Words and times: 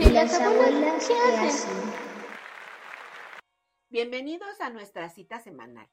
¿Y 0.00 0.10
las 0.10 0.40
abuelas 0.40 1.08
qué 1.08 1.14
hacen? 1.14 1.92
Bienvenidos 3.88 4.60
a 4.60 4.70
nuestra 4.70 5.08
cita 5.08 5.40
semanal. 5.40 5.88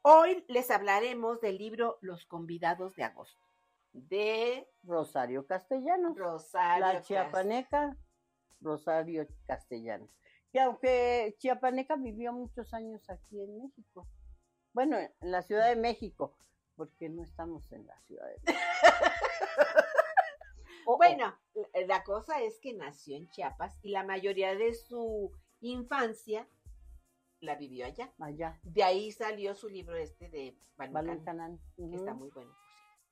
Hoy 0.00 0.42
les 0.48 0.70
hablaremos 0.70 1.42
del 1.42 1.58
libro 1.58 1.98
Los 2.00 2.24
convidados 2.24 2.96
de 2.96 3.04
agosto 3.04 3.46
de 3.92 4.66
Rosario 4.84 5.46
Castellanos. 5.46 6.16
Rosario. 6.16 6.86
La 6.86 7.02
chiapaneca 7.02 7.94
Rosario 8.62 9.28
Castellanos. 9.46 10.08
Que 10.50 10.60
aunque 10.60 11.36
chiapaneca 11.38 11.96
vivió 11.96 12.32
muchos 12.32 12.72
años 12.72 13.02
aquí 13.10 13.42
en 13.42 13.58
México. 13.58 14.08
Bueno, 14.72 14.96
en 14.98 15.12
la 15.20 15.42
Ciudad 15.42 15.68
de 15.68 15.76
México, 15.76 16.38
porque 16.74 17.10
no 17.10 17.22
estamos 17.22 17.70
en 17.72 17.86
la 17.86 18.00
Ciudad 18.00 18.28
de 18.28 18.40
México. 18.46 18.66
Oh, 20.86 20.94
oh, 20.94 20.96
Bueno, 20.96 21.36
la- 21.86 22.04
cosa 22.04 22.40
es 22.42 22.58
que 22.60 22.72
nació 22.74 23.16
en 23.16 23.28
Chiapas 23.30 23.78
y 23.82 23.90
la 23.90 24.04
mayoría 24.04 24.54
de 24.54 24.74
su 24.74 25.30
infancia 25.60 26.48
la 27.40 27.54
vivió 27.56 27.86
allá. 27.86 28.12
allá, 28.18 28.58
De 28.62 28.82
ahí 28.82 29.12
salió 29.12 29.54
su 29.54 29.68
libro 29.68 29.96
este 29.96 30.28
de 30.28 30.56
Balucán, 30.76 31.06
Balucanán. 31.06 31.60
que 31.76 31.94
está 31.94 32.14
muy 32.14 32.30
bueno. 32.30 32.52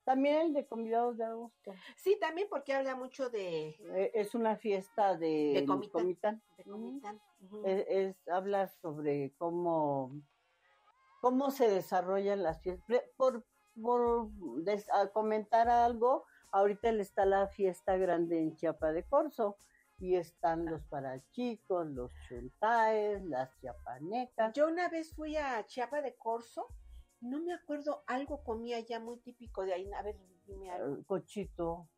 También 0.05 0.37
el 0.43 0.53
de 0.53 0.67
convidados 0.67 1.17
de 1.17 1.25
agosto. 1.25 1.73
Sí, 1.97 2.19
también 2.21 2.47
porque 2.51 2.75
habla 2.75 2.95
mucho 2.95 3.31
de, 3.31 3.69
Eh, 3.95 4.11
es 4.15 4.35
una 4.35 4.57
fiesta 4.57 5.17
de, 5.17 5.53
De 5.55 5.65
Comitán. 5.67 6.03
Comitán. 6.03 6.43
de. 6.59 6.65
Comitán. 6.65 7.21
Ujú. 7.41 7.63
es, 7.65 7.87
es- 7.89 8.29
habla 8.29 8.67
sobre 8.69 9.33
cómo, 9.39 10.13
cómo 11.23 11.51
se 11.51 11.69
desarrollan 11.71 12.43
las 12.43 12.61
fiestas. 12.61 13.01
Por, 13.17 13.47
por 13.81 14.29
des- 14.63 14.89
a 14.91 15.09
comentar 15.09 15.69
algo, 15.71 16.25
ahorita 16.55 16.93
le 16.93 17.03
está 17.03 17.27
la 17.27 17.49
fiesta 17.49 17.97
grande 17.97 18.41
en 18.41 18.55
Chiapa 18.55 18.93
de 18.93 19.03
Corzo 19.03 19.59
y 19.99 20.15
están 20.15 20.67
los 20.67 20.85
parachicos, 20.85 21.87
los 21.89 22.13
chuntaes, 22.29 23.23
las 23.25 23.51
chiapanecas. 23.59 24.53
Yo 24.55 24.69
una 24.69 24.89
vez 24.89 25.13
fui 25.15 25.37
a 25.37 25.67
Chiapa 25.67 26.01
de 26.01 26.15
Corzo, 26.15 26.69
no 27.21 27.41
me 27.41 27.53
acuerdo, 27.53 28.05
algo 28.07 28.45
comía 28.45 28.79
ya 28.81 29.01
muy 29.01 29.19
típico 29.19 29.65
de 29.65 29.75
ahí. 29.75 29.93
A 29.93 30.03
ver, 30.03 30.17
dime 30.47 30.71
algo. 30.71 31.03
Cochito. 31.05 31.89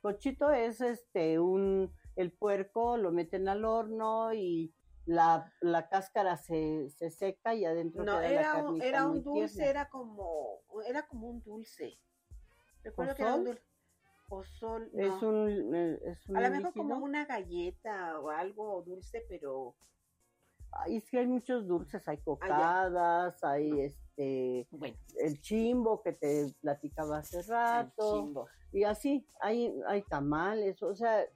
Cochito 0.00 0.50
es 0.50 0.80
este 0.80 1.38
un 1.38 1.92
el 2.16 2.32
puerco 2.32 2.96
lo 2.96 3.12
meten 3.12 3.48
al 3.48 3.64
horno 3.64 4.32
y 4.32 4.74
la, 5.04 5.52
la 5.60 5.88
cáscara 5.88 6.36
se, 6.36 6.88
se 6.90 7.10
seca 7.10 7.54
y 7.54 7.64
adentro 7.64 8.04
No, 8.04 8.18
queda 8.20 8.22
la 8.22 8.30
era 8.30 8.56
un, 8.62 8.82
era 8.82 9.06
muy 9.06 9.18
un 9.18 9.24
dulce, 9.24 9.54
tierna. 9.54 9.70
era 9.70 9.88
como, 9.90 10.62
era 10.86 11.06
como 11.06 11.28
un 11.28 11.42
dulce. 11.42 11.98
Recuerdo 12.82 13.14
que 13.14 13.22
era 13.22 13.34
un 13.34 13.44
dulce. 13.44 13.62
Pozol, 14.28 14.90
Es 14.94 15.22
un, 15.22 15.74
eh, 15.74 15.98
es 16.04 16.28
un 16.28 16.36
A 16.36 16.40
lo 16.42 16.50
mejor 16.50 16.72
como 16.72 16.98
una 16.98 17.24
galleta 17.24 18.20
o 18.20 18.30
algo 18.30 18.80
dulce, 18.82 19.24
pero 19.28 19.74
Ay, 20.72 20.96
es 20.96 21.10
que 21.10 21.18
hay 21.18 21.26
muchos 21.26 21.66
dulces, 21.66 22.06
hay 22.06 22.18
cocadas, 22.18 23.42
hay 23.42 23.80
este 23.80 24.68
bueno. 24.70 24.96
el 25.18 25.40
chimbo 25.40 26.00
que 26.02 26.12
te 26.12 26.46
platicaba 26.60 27.18
hace 27.18 27.42
rato 27.42 28.20
chimbo. 28.20 28.46
y 28.72 28.84
así 28.84 29.26
hay 29.40 29.74
hay 29.88 30.02
tamales, 30.02 30.80
o 30.82 30.94
sea, 30.94 31.26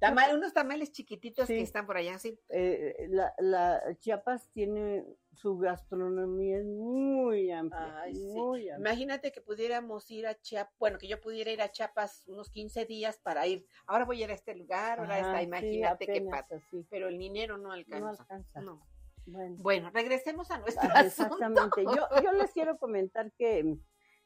Tamal- 0.00 0.34
unos 0.36 0.52
tamales 0.52 0.92
chiquititos 0.92 1.46
Sí. 1.46 1.54
que 1.54 1.62
están 1.62 1.86
por 1.86 1.96
allá, 1.96 2.18
sí. 2.18 2.38
eh, 2.50 3.06
la, 3.10 3.34
la 3.38 3.82
Chiapas 3.98 4.48
tiene 4.52 5.04
su 5.32 5.56
gastronomía 5.58 6.58
es 6.58 6.64
muy 6.66 7.50
amplia, 7.50 8.00
Ay, 8.02 8.14
sí. 8.14 8.20
muy 8.22 8.68
amplia. 8.70 8.76
Imagínate 8.78 9.32
que 9.32 9.40
pudiéramos 9.40 10.10
ir 10.10 10.26
a 10.26 10.34
Chiapas, 10.40 10.74
bueno, 10.78 10.98
que 10.98 11.08
yo 11.08 11.20
pudiera 11.20 11.50
ir 11.50 11.62
a 11.62 11.70
Chiapas 11.70 12.24
unos 12.28 12.50
15 12.50 12.86
días 12.86 13.18
para 13.18 13.46
ir. 13.46 13.66
Ahora 13.86 14.04
voy 14.04 14.20
a 14.20 14.24
ir 14.26 14.30
a 14.30 14.34
este 14.34 14.54
lugar, 14.54 15.00
ahora 15.00 15.16
Ajá, 15.16 15.26
esta, 15.26 15.38
sí, 15.38 15.44
imagínate 15.46 16.06
qué 16.06 16.22
pasa. 16.22 16.56
así. 16.56 16.86
Pero 16.90 17.08
el 17.08 17.18
dinero 17.18 17.56
no 17.58 17.68
No 17.68 17.72
alcanza. 17.72 18.22
alcanza. 18.22 18.60
No. 18.60 18.86
Bueno. 19.26 19.56
Bueno, 19.58 19.90
regresemos 19.92 20.50
a 20.50 20.58
nuestro 20.58 20.88
Ah, 20.94 21.00
asunto. 21.00 21.34
Exactamente. 21.34 21.84
Yo, 21.84 22.22
yo 22.22 22.32
les 22.32 22.50
quiero 22.54 22.78
comentar 22.78 23.30
que 23.32 23.76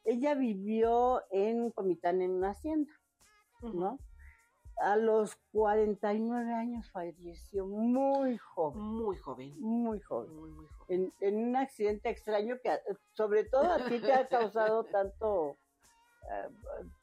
ella 0.04 0.34
vivió 0.34 1.22
en 1.30 1.70
Comitán 1.72 2.22
en 2.22 2.30
una 2.32 2.50
hacienda, 2.50 2.92
¿no? 3.62 3.98
A 4.78 4.96
los 4.96 5.36
49 5.52 6.52
años 6.54 6.90
falleció 6.90 7.66
muy 7.66 8.36
joven, 8.38 8.80
Muy 8.82 9.16
joven. 9.16 9.54
muy 9.60 10.00
joven. 10.00 10.34
Muy, 10.34 10.50
muy 10.50 10.66
joven. 10.66 10.88
En, 10.88 11.12
en 11.20 11.36
un 11.48 11.56
accidente 11.56 12.08
extraño 12.10 12.56
que 12.62 12.78
sobre 13.12 13.44
todo 13.44 13.70
a 13.72 13.84
ti 13.88 14.00
te 14.00 14.12
ha 14.12 14.26
causado 14.28 14.84
tanto, 14.92 15.56
eh, 16.30 16.48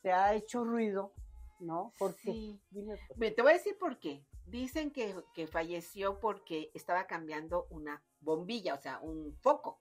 te 0.01 0.11
ha 0.11 0.33
hecho 0.33 0.65
ruido, 0.65 1.13
¿no? 1.59 1.93
Porque, 1.97 2.19
Sí. 2.33 2.61
dime 2.71 2.97
por 3.07 3.17
qué. 3.17 3.31
Te 3.31 3.41
voy 3.41 3.51
a 3.51 3.55
decir 3.55 3.77
por 3.77 3.97
qué. 3.99 4.25
Dicen 4.45 4.91
que, 4.91 5.15
que 5.33 5.47
falleció 5.47 6.19
porque 6.19 6.71
estaba 6.73 7.05
cambiando 7.05 7.67
una 7.69 8.01
bombilla, 8.19 8.73
o 8.73 8.81
sea, 8.81 8.99
un 8.99 9.37
foco. 9.41 9.79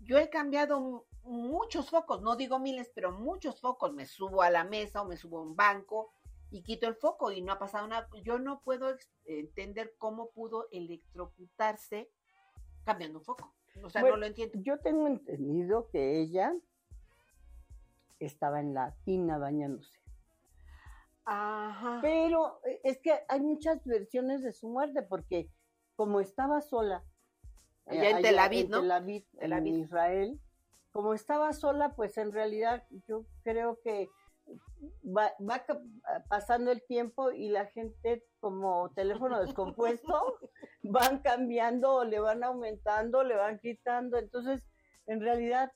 Yo 0.00 0.18
he 0.18 0.28
cambiado 0.30 0.80
mu- 0.80 1.02
muchos 1.22 1.88
focos, 1.90 2.20
no 2.22 2.36
digo 2.36 2.58
miles, 2.58 2.90
pero 2.94 3.12
muchos 3.12 3.60
focos. 3.60 3.92
Me 3.94 4.04
subo 4.06 4.42
a 4.42 4.50
la 4.50 4.64
mesa 4.64 5.02
o 5.02 5.06
me 5.06 5.16
subo 5.16 5.38
a 5.38 5.42
un 5.42 5.54
banco 5.56 6.12
y 6.50 6.62
quito 6.62 6.88
el 6.88 6.94
foco 6.94 7.30
y 7.32 7.42
no 7.42 7.52
ha 7.52 7.58
pasado 7.58 7.86
nada. 7.86 8.08
Yo 8.22 8.38
no 8.38 8.60
puedo 8.60 8.96
entender 9.24 9.94
cómo 9.98 10.30
pudo 10.30 10.68
electrocutarse 10.70 12.10
cambiando 12.84 13.18
un 13.18 13.24
foco. 13.24 13.54
O 13.82 13.90
sea, 13.90 14.00
Bueno, 14.00 14.16
no 14.16 14.20
lo 14.20 14.26
entiendo. 14.26 14.58
Yo 14.62 14.78
tengo 14.78 15.06
entendido 15.06 15.88
que 15.90 16.20
ella 16.20 16.54
estaba 18.18 18.60
en 18.60 18.74
la 18.74 18.94
tina 19.04 19.38
bañándose. 19.38 19.98
Ajá. 21.24 21.98
Pero 22.00 22.60
eh, 22.64 22.80
es 22.84 22.98
que 22.98 23.12
hay 23.28 23.40
muchas 23.40 23.84
versiones 23.84 24.42
de 24.42 24.52
su 24.52 24.68
muerte, 24.68 25.02
porque 25.02 25.50
como 25.94 26.20
estaba 26.20 26.60
sola, 26.62 27.04
eh, 27.86 28.00
Allá 28.00 28.10
en 28.16 28.22
Tel 28.22 28.38
Aviv, 28.38 28.64
en 28.64 28.70
¿no? 28.70 28.80
Tel 28.80 28.90
Aviv, 28.90 29.26
Tel 29.38 29.52
en 29.52 29.58
Aviv. 29.58 29.78
Israel, 29.78 30.40
como 30.90 31.12
estaba 31.14 31.52
sola, 31.52 31.94
pues 31.94 32.16
en 32.16 32.32
realidad 32.32 32.86
yo 33.06 33.26
creo 33.42 33.78
que 33.82 34.08
va, 35.04 35.32
va 35.40 35.64
pasando 36.28 36.70
el 36.70 36.82
tiempo 36.86 37.30
y 37.32 37.48
la 37.48 37.66
gente 37.66 38.24
como 38.40 38.90
teléfono 38.94 39.38
descompuesto 39.40 40.38
van 40.82 41.20
cambiando, 41.20 42.04
le 42.04 42.20
van 42.20 42.44
aumentando, 42.44 43.22
le 43.24 43.36
van 43.36 43.58
quitando, 43.58 44.18
entonces 44.18 44.64
en 45.06 45.20
realidad, 45.20 45.72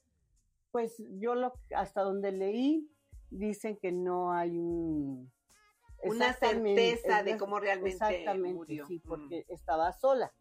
pues 0.71 1.03
yo 1.19 1.35
lo 1.35 1.53
hasta 1.75 2.03
donde 2.03 2.33
leí 2.33 2.89
dicen 3.31 3.79
que 3.79 3.93
no 3.93 4.33
hay 4.33 4.59
un 4.59 5.33
Una 6.05 6.33
certeza 6.35 7.23
de 7.23 7.39
cómo 7.39 7.61
realmente 7.61 7.95
Exactamente, 7.95 8.55
murió. 8.55 8.87
sí, 8.87 8.99
Mm. 9.05 9.09
porque 9.09 9.45
estaba 9.49 9.93
sola, 9.93 10.33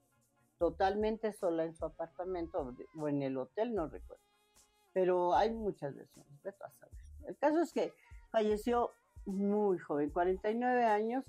totalmente 0.58 1.32
sola 1.34 1.64
en 1.64 1.74
su 1.76 1.86
apartamento 1.86 2.74
o 3.00 3.08
en 3.08 3.22
el 3.22 3.38
hotel, 3.38 3.74
no 3.74 3.88
recuerdo. 3.88 4.24
Pero 4.94 5.34
hay 5.34 5.52
muchas 5.52 5.96
versiones, 5.96 6.42
vete 6.44 6.64
a 6.64 6.70
saber. 6.72 6.98
El 7.28 7.38
caso 7.38 7.62
es 7.62 7.72
que 7.72 7.94
falleció 8.32 8.92
muy 9.26 9.78
joven, 9.78 10.10
49 10.10 10.86
años, 10.86 11.24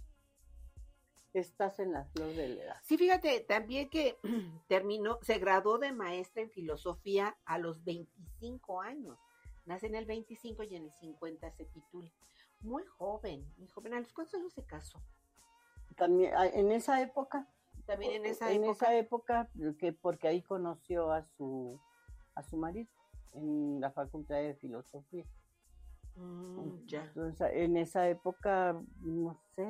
estás 1.35 1.79
en 1.79 1.93
la 1.93 2.05
flor 2.07 2.29
de 2.29 2.49
la 2.49 2.63
edad. 2.63 2.77
Sí, 2.83 2.97
fíjate, 2.97 3.41
también 3.41 3.89
que 3.89 4.19
terminó, 4.69 5.19
se 5.23 5.39
graduó 5.39 5.79
de 5.79 5.93
maestra 5.93 6.43
en 6.43 6.51
filosofía 6.51 7.37
a 7.45 7.59
los 7.59 7.85
25 7.85 8.81
años. 8.83 9.19
Nace 9.65 9.87
en 9.87 9.95
el 9.95 10.07
25 10.07 10.65
y 10.65 10.77
en 10.77 10.85
el 10.85 10.93
50 10.93 11.51
se 11.53 11.65
titula. 11.67 12.11
Muy 12.61 12.85
joven, 12.85 13.45
muy 13.57 13.69
joven. 13.69 13.95
¿A 13.95 14.01
los 14.01 14.13
cuántos 14.13 14.35
años 14.35 14.53
se 14.53 14.65
casó? 14.65 15.03
También 15.97 16.33
ah, 16.37 16.47
en 16.47 16.73
esa 16.73 17.01
época, 17.01 17.49
También 17.87 18.13
en 18.13 18.27
esa 18.27 18.51
en 18.51 18.65
época. 18.65 18.87
esa 18.87 18.97
época, 18.97 19.51
que 19.79 19.93
porque 19.93 20.29
ahí 20.29 20.43
conoció 20.43 21.13
a 21.13 21.25
su 21.25 21.81
a 22.35 22.43
su 22.43 22.57
marido 22.57 22.89
en 23.35 23.81
la 23.81 23.91
Facultad 23.91 24.37
de 24.37 24.55
Filosofía. 24.55 25.25
Mm, 26.17 26.87
ya. 26.87 27.05
Entonces, 27.05 27.49
en 27.53 27.77
esa 27.77 28.09
época, 28.09 28.81
no 29.01 29.35
sé, 29.55 29.67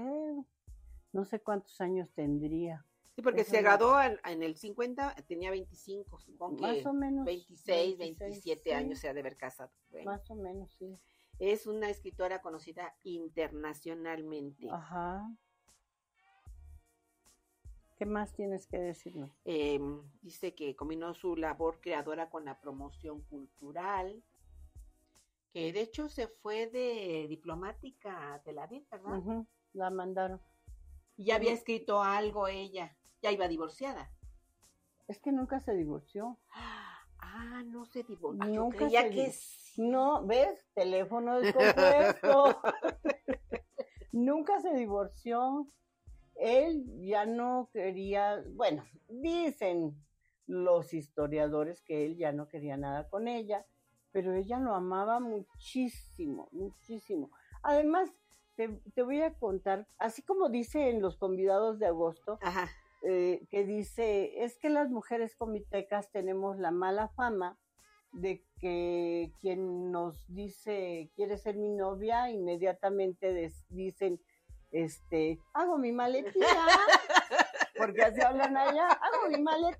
no 1.12 1.24
sé 1.24 1.40
cuántos 1.40 1.80
años 1.80 2.10
tendría. 2.14 2.84
Sí, 3.14 3.20
porque 3.20 3.42
Eso 3.42 3.50
se 3.50 3.62
graduó 3.62 4.00
en 4.00 4.42
el 4.42 4.56
50, 4.56 5.14
tenía 5.28 5.50
25, 5.50 6.18
supongo 6.18 6.56
que 6.56 6.62
Más 6.62 6.86
o 6.86 6.94
menos. 6.94 7.26
26, 7.26 7.98
26, 7.98 8.18
27 8.18 8.62
sí, 8.64 8.70
años 8.70 8.98
se 8.98 9.08
ha 9.08 9.14
de 9.14 9.20
haber 9.20 9.36
casado. 9.36 9.70
Bueno, 9.90 10.10
Más 10.10 10.30
o 10.30 10.34
menos, 10.34 10.72
sí. 10.78 10.98
es 11.38 11.66
una 11.66 11.90
escritora 11.90 12.40
conocida 12.40 12.94
internacionalmente. 13.02 14.66
Ajá. 14.70 15.28
¿Qué 17.98 18.06
más 18.06 18.32
tienes 18.32 18.66
que 18.66 18.78
decirnos? 18.78 19.30
Eh, 19.44 19.78
dice 20.22 20.54
que 20.54 20.74
combinó 20.74 21.14
su 21.14 21.36
labor 21.36 21.80
creadora 21.80 22.30
con 22.30 22.44
la 22.46 22.58
promoción 22.60 23.20
cultural, 23.22 24.24
que 25.52 25.72
de 25.72 25.80
hecho 25.82 26.08
se 26.08 26.28
fue 26.28 26.66
de 26.68 27.26
diplomática 27.28 28.34
a 28.34 28.42
Tel 28.42 28.58
Aviv, 28.58 28.86
¿verdad? 28.90 29.22
La 29.74 29.90
mandaron. 29.90 30.40
Y 31.16 31.26
ya 31.26 31.36
había 31.36 31.52
escrito 31.52 32.02
algo 32.02 32.48
ella, 32.48 32.96
ya 33.20 33.30
iba 33.30 33.46
divorciada. 33.48 34.10
Es 35.08 35.18
que 35.20 35.30
nunca 35.32 35.60
se 35.60 35.74
divorció. 35.74 36.38
Ah, 37.24 37.62
no 37.66 37.84
se 37.84 38.02
divorció. 38.02 38.44
Yo 38.46 38.62
Nunca 38.64 38.78
creía 38.78 39.02
se 39.02 39.10
que 39.10 39.24
di- 39.26 39.30
sí. 39.32 39.82
No, 39.82 40.26
¿ves? 40.26 40.66
Teléfono 40.74 41.38
descompuesto. 41.40 42.60
nunca 44.12 44.60
se 44.60 44.74
divorció. 44.74 45.68
él 46.34 46.84
ya 47.00 47.24
no 47.26 47.68
quería, 47.72 48.42
bueno, 48.54 48.84
dicen 49.08 49.94
los 50.46 50.92
historiadores 50.92 51.82
que 51.82 52.04
él 52.06 52.16
ya 52.16 52.32
no 52.32 52.48
quería 52.48 52.76
nada 52.76 53.08
con 53.08 53.28
ella, 53.28 53.64
pero 54.12 54.34
ella 54.34 54.58
lo 54.58 54.74
amaba 54.74 55.20
muchísimo, 55.20 56.48
muchísimo. 56.52 57.30
Además, 57.62 58.10
te, 58.56 59.02
voy 59.02 59.22
a 59.22 59.34
contar, 59.34 59.86
así 59.98 60.22
como 60.22 60.48
dice 60.48 60.90
en 60.90 61.00
los 61.00 61.16
convidados 61.16 61.78
de 61.78 61.86
agosto, 61.86 62.38
eh, 63.02 63.46
que 63.50 63.64
dice, 63.64 64.44
es 64.44 64.58
que 64.58 64.70
las 64.70 64.90
mujeres 64.90 65.34
comitecas 65.34 66.10
tenemos 66.12 66.58
la 66.58 66.70
mala 66.70 67.08
fama 67.08 67.58
de 68.12 68.44
que 68.60 69.32
quien 69.40 69.90
nos 69.90 70.26
dice 70.28 71.10
quiere 71.16 71.38
ser 71.38 71.56
mi 71.56 71.70
novia, 71.70 72.30
inmediatamente 72.30 73.50
dicen, 73.70 74.20
este, 74.70 75.38
hago 75.54 75.78
mi 75.78 75.92
maletía, 75.92 76.66
porque 77.78 78.02
así 78.02 78.20
hablan 78.20 78.56
allá, 78.56 78.88
hago 78.88 79.28
mi 79.28 79.42
maletía, 79.42 79.78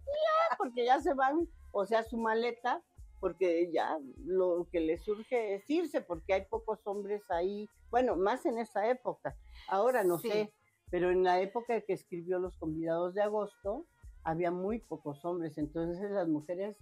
porque 0.59 0.85
ya 0.85 1.01
se 1.01 1.15
van, 1.15 1.49
o 1.73 1.85
sea, 1.85 2.03
su 2.03 2.17
maleta, 2.17 2.83
porque 3.23 3.71
ya 3.73 4.01
lo 4.25 4.67
que 4.73 4.81
le 4.81 4.99
surge 4.99 5.55
es 5.55 5.71
irse, 5.71 6.01
porque 6.01 6.35
hay 6.35 6.45
pocos 6.47 6.81
hombres 6.89 7.23
ahí, 7.31 7.69
bueno, 7.89 8.17
más 8.17 8.45
en 8.47 8.59
esa 8.59 8.91
época, 8.91 9.37
ahora 9.69 10.03
no 10.03 10.19
sé, 10.19 10.53
pero 10.91 11.13
en 11.13 11.23
la 11.23 11.41
época 11.41 11.81
que 11.83 11.93
escribió 11.93 12.41
Los 12.41 12.57
convidados 12.57 13.15
de 13.15 13.23
agosto, 13.23 13.87
había 14.25 14.51
muy 14.51 14.81
pocos 14.81 15.25
hombres, 15.25 15.57
entonces 15.57 16.11
las 16.11 16.27
mujeres 16.27 16.77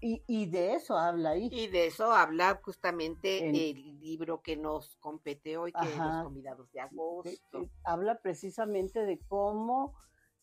y, 0.00 0.46
de 0.46 0.74
eso 0.74 0.96
habla 0.96 1.30
ahí. 1.30 1.50
Y 1.52 1.68
de 1.68 1.88
eso 1.88 2.10
habla 2.10 2.58
justamente 2.62 3.46
el 3.46 4.00
libro 4.00 4.40
que 4.40 4.56
nos 4.56 4.96
compete 4.96 5.58
hoy, 5.58 5.72
que 5.72 5.88
es 5.88 5.98
Los 5.98 6.22
Convidados 6.24 6.72
de 6.72 6.80
Agosto. 6.80 7.68
habla 7.84 8.18
precisamente 8.20 9.04
de 9.04 9.18
cómo 9.28 9.94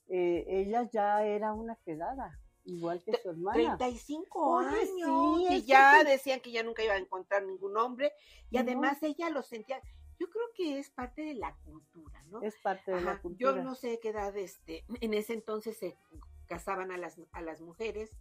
eh, 0.09 0.45
ella 0.47 0.88
ya 0.91 1.25
era 1.25 1.53
una 1.53 1.75
quedada, 1.77 2.39
igual 2.65 3.01
que 3.04 3.18
su 3.18 3.30
hermana. 3.30 3.77
35 3.77 4.57
años. 4.60 5.42
y 5.51 5.63
ya 5.63 6.04
decían 6.04 6.39
que 6.39 6.51
ya 6.51 6.63
nunca 6.63 6.83
iba 6.83 6.94
a 6.94 6.98
encontrar 6.98 7.44
ningún 7.44 7.77
hombre. 7.77 8.13
Y 8.50 8.57
además 8.57 9.01
ella 9.04 9.30
lo 9.30 9.44
sentía. 9.44 9.81
Yo 10.19 10.30
creo 10.30 10.45
que 10.56 10.80
es 10.80 10.89
parte 10.89 11.24
de 11.24 11.33
la 11.33 11.56
cultura, 11.65 12.21
¿no? 12.30 12.42
Es 12.42 12.56
parte 12.57 12.92
de 12.92 13.01
la 13.01 13.19
cultura. 13.19 13.56
Yo 13.56 13.63
no 13.63 13.75
sé 13.75 14.00
qué 14.01 14.10
edad, 14.10 14.36
este, 14.38 14.86
en 15.01 15.13
ese 15.13 15.33
entonces 15.33 15.77
se 15.77 15.98
casaban 16.45 16.92
a 16.92 16.98
las, 16.98 17.19
a 17.31 17.42
las 17.42 17.62
mujeres 17.62 18.12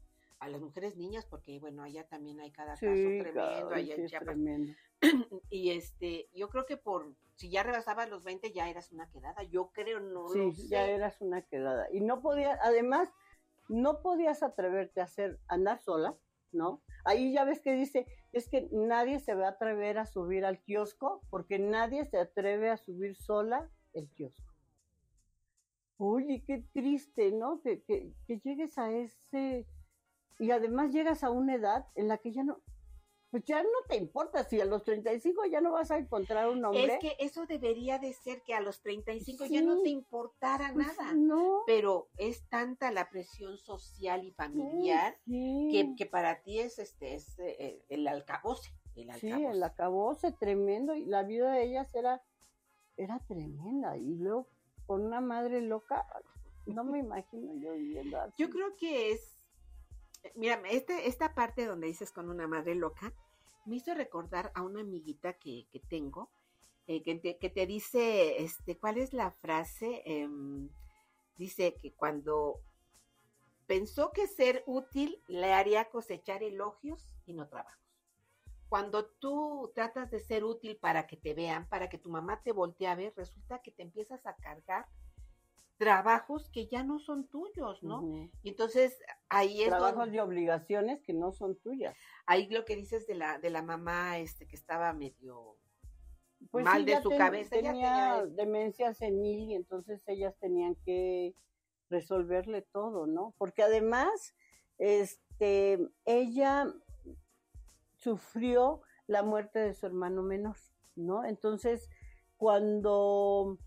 a 0.42 0.48
las 0.48 0.60
mujeres 0.60 0.96
niñas, 0.96 1.24
porque 1.24 1.60
bueno, 1.60 1.84
allá 1.84 2.04
también 2.08 2.40
hay 2.40 2.50
cada 2.50 2.72
caso 2.72 2.80
tremendo, 2.86 3.70
allá 3.70 3.94
en 3.94 4.76
Y 5.50 5.70
este, 5.70 6.28
yo 6.34 6.48
creo 6.48 6.66
que 6.66 6.76
por, 6.76 7.14
si 7.36 7.48
ya 7.48 7.62
rebasabas 7.62 8.10
los 8.10 8.24
20 8.24 8.50
ya 8.50 8.68
eras 8.68 8.90
una 8.90 9.08
quedada, 9.08 9.44
yo 9.44 9.70
creo, 9.72 10.00
no 10.00 10.28
sí, 10.28 10.52
ya 10.68 10.88
eras 10.88 11.20
una 11.20 11.42
quedada. 11.42 11.86
Y 11.92 12.00
no 12.00 12.20
podías, 12.20 12.58
además, 12.60 13.08
no 13.72 14.02
podías 14.02 14.42
atreverte 14.42 15.00
a 15.00 15.04
hacer, 15.04 15.40
andar 15.48 15.80
sola, 15.80 16.14
¿no? 16.52 16.82
Ahí 17.04 17.32
ya 17.32 17.44
ves 17.44 17.60
que 17.60 17.72
dice, 17.72 18.06
es 18.32 18.48
que 18.48 18.68
nadie 18.70 19.18
se 19.18 19.34
va 19.34 19.46
a 19.46 19.50
atrever 19.52 19.98
a 19.98 20.06
subir 20.06 20.44
al 20.44 20.60
kiosco, 20.60 21.22
porque 21.30 21.58
nadie 21.58 22.04
se 22.04 22.18
atreve 22.18 22.70
a 22.70 22.76
subir 22.76 23.16
sola 23.16 23.70
el 23.94 24.08
kiosco. 24.10 24.52
Oye, 25.96 26.44
qué 26.46 26.64
triste, 26.72 27.32
¿no? 27.32 27.60
que, 27.62 27.82
que 27.82 28.38
llegues 28.40 28.76
a 28.76 28.90
ese 28.90 29.66
y 30.38 30.50
además 30.50 30.92
llegas 30.92 31.22
a 31.22 31.30
una 31.30 31.54
edad 31.54 31.86
en 31.94 32.08
la 32.08 32.18
que 32.18 32.32
ya 32.32 32.42
no, 32.42 32.60
pues 33.32 33.44
ya 33.44 33.62
no 33.62 33.70
te 33.88 33.96
importa 33.96 34.44
si 34.44 34.60
a 34.60 34.66
los 34.66 34.84
35 34.84 35.46
ya 35.46 35.62
no 35.62 35.72
vas 35.72 35.90
a 35.90 35.96
encontrar 35.96 36.50
un 36.50 36.62
hombre. 36.66 36.84
Es 36.84 37.00
que 37.00 37.16
eso 37.18 37.46
debería 37.46 37.98
de 37.98 38.12
ser 38.12 38.42
que 38.42 38.52
a 38.52 38.60
los 38.60 38.82
35 38.82 39.46
ya 39.46 39.62
no 39.62 39.80
te 39.80 39.88
importara 39.88 40.70
pues 40.74 40.86
nada. 40.86 41.14
No. 41.14 41.62
Pero 41.66 42.10
es 42.18 42.46
tanta 42.50 42.92
la 42.92 43.08
presión 43.08 43.56
social 43.56 44.22
y 44.26 44.32
familiar 44.32 45.18
que, 45.24 45.94
que, 45.96 46.04
para 46.04 46.42
ti 46.42 46.58
es 46.58 46.78
este 46.78 47.14
es 47.14 47.38
eh, 47.38 47.82
el 47.88 48.06
alcaboce. 48.06 48.70
El 48.96 49.10
Sí, 49.14 49.30
el 49.30 49.62
alcaboce 49.62 50.32
tremendo. 50.32 50.94
Y 50.94 51.06
la 51.06 51.22
vida 51.22 51.54
de 51.54 51.64
ellas 51.64 51.94
era, 51.94 52.22
era 52.98 53.18
tremenda. 53.20 53.96
Y 53.96 54.14
luego 54.16 54.46
con 54.84 55.06
una 55.06 55.22
madre 55.22 55.62
loca, 55.62 56.06
no 56.66 56.84
me 56.84 56.98
imagino 56.98 57.54
yo 57.54 57.72
viviendo 57.72 58.20
así. 58.20 58.34
Yo 58.36 58.50
creo 58.50 58.76
que 58.76 59.12
es 59.12 59.38
mira, 60.34 60.60
este, 60.70 61.08
esta 61.08 61.34
parte 61.34 61.66
donde 61.66 61.86
dices 61.86 62.12
con 62.12 62.28
una 62.28 62.46
madre 62.46 62.74
loca, 62.74 63.12
me 63.64 63.76
hizo 63.76 63.94
recordar 63.94 64.52
a 64.54 64.62
una 64.62 64.80
amiguita 64.80 65.34
que, 65.34 65.66
tengo, 65.88 66.30
eh, 66.86 67.02
que, 67.02 67.50
te, 67.50 67.66
dice, 67.66 68.42
este, 68.42 68.78
¿cuál 68.78 68.98
es 68.98 69.12
la 69.12 69.30
frase? 69.30 70.02
Em, 70.04 70.68
dice 71.36 71.74
que 71.80 71.92
cuando 71.92 72.60
pensó 73.66 74.12
que 74.12 74.26
ser 74.26 74.62
útil 74.66 75.22
le 75.28 75.52
haría 75.52 75.88
cosechar 75.90 76.42
elogios 76.42 77.10
y 77.26 77.32
no 77.32 77.48
trabajos. 77.48 77.80
Cuando 78.68 79.06
tú 79.06 79.70
tratas 79.74 80.10
de 80.10 80.20
ser 80.20 80.44
útil 80.44 80.76
para 80.76 81.06
que 81.06 81.16
te 81.16 81.34
vean, 81.34 81.68
para 81.68 81.88
que 81.88 81.98
tu 81.98 82.10
mamá 82.10 82.42
te 82.42 82.52
voltee 82.52 82.88
a 82.88 82.94
ver, 82.94 83.12
resulta 83.16 83.60
que 83.60 83.70
te 83.70 83.82
empiezas 83.82 84.24
a 84.26 84.34
cargar 84.36 84.86
trabajos 85.76 86.48
que 86.50 86.66
ya 86.66 86.84
no 86.84 86.98
son 86.98 87.26
tuyos, 87.28 87.82
¿no? 87.82 88.30
Y 88.42 88.50
entonces 88.50 88.98
ahí 89.28 89.62
es 89.62 89.68
trabajos 89.68 90.12
y 90.12 90.18
obligaciones 90.18 91.02
que 91.02 91.12
no 91.12 91.32
son 91.32 91.56
tuyas. 91.56 91.96
Ahí 92.26 92.48
lo 92.48 92.64
que 92.64 92.76
dices 92.76 93.06
de 93.06 93.14
la 93.14 93.38
de 93.38 93.50
la 93.50 93.62
mamá 93.62 94.18
este 94.18 94.46
que 94.46 94.56
estaba 94.56 94.92
medio 94.92 95.56
pues 96.50 96.64
mal 96.64 96.84
de 96.84 97.00
su 97.00 97.10
cabeza, 97.10 97.50
tenía, 97.56 98.24
demencia 98.26 98.94
senil 98.94 99.50
y 99.50 99.54
entonces 99.54 100.02
ellas 100.08 100.34
tenían 100.38 100.74
que 100.84 101.34
resolverle 101.88 102.62
todo, 102.62 103.06
¿no? 103.06 103.34
Porque 103.38 103.62
además 103.62 104.34
este 104.78 105.78
ella 106.04 106.72
sufrió 107.96 108.82
la 109.06 109.22
muerte 109.22 109.58
de 109.58 109.74
su 109.74 109.86
hermano 109.86 110.22
menor, 110.22 110.56
¿no? 110.96 111.24
Entonces, 111.24 111.88
cuando 112.36 113.58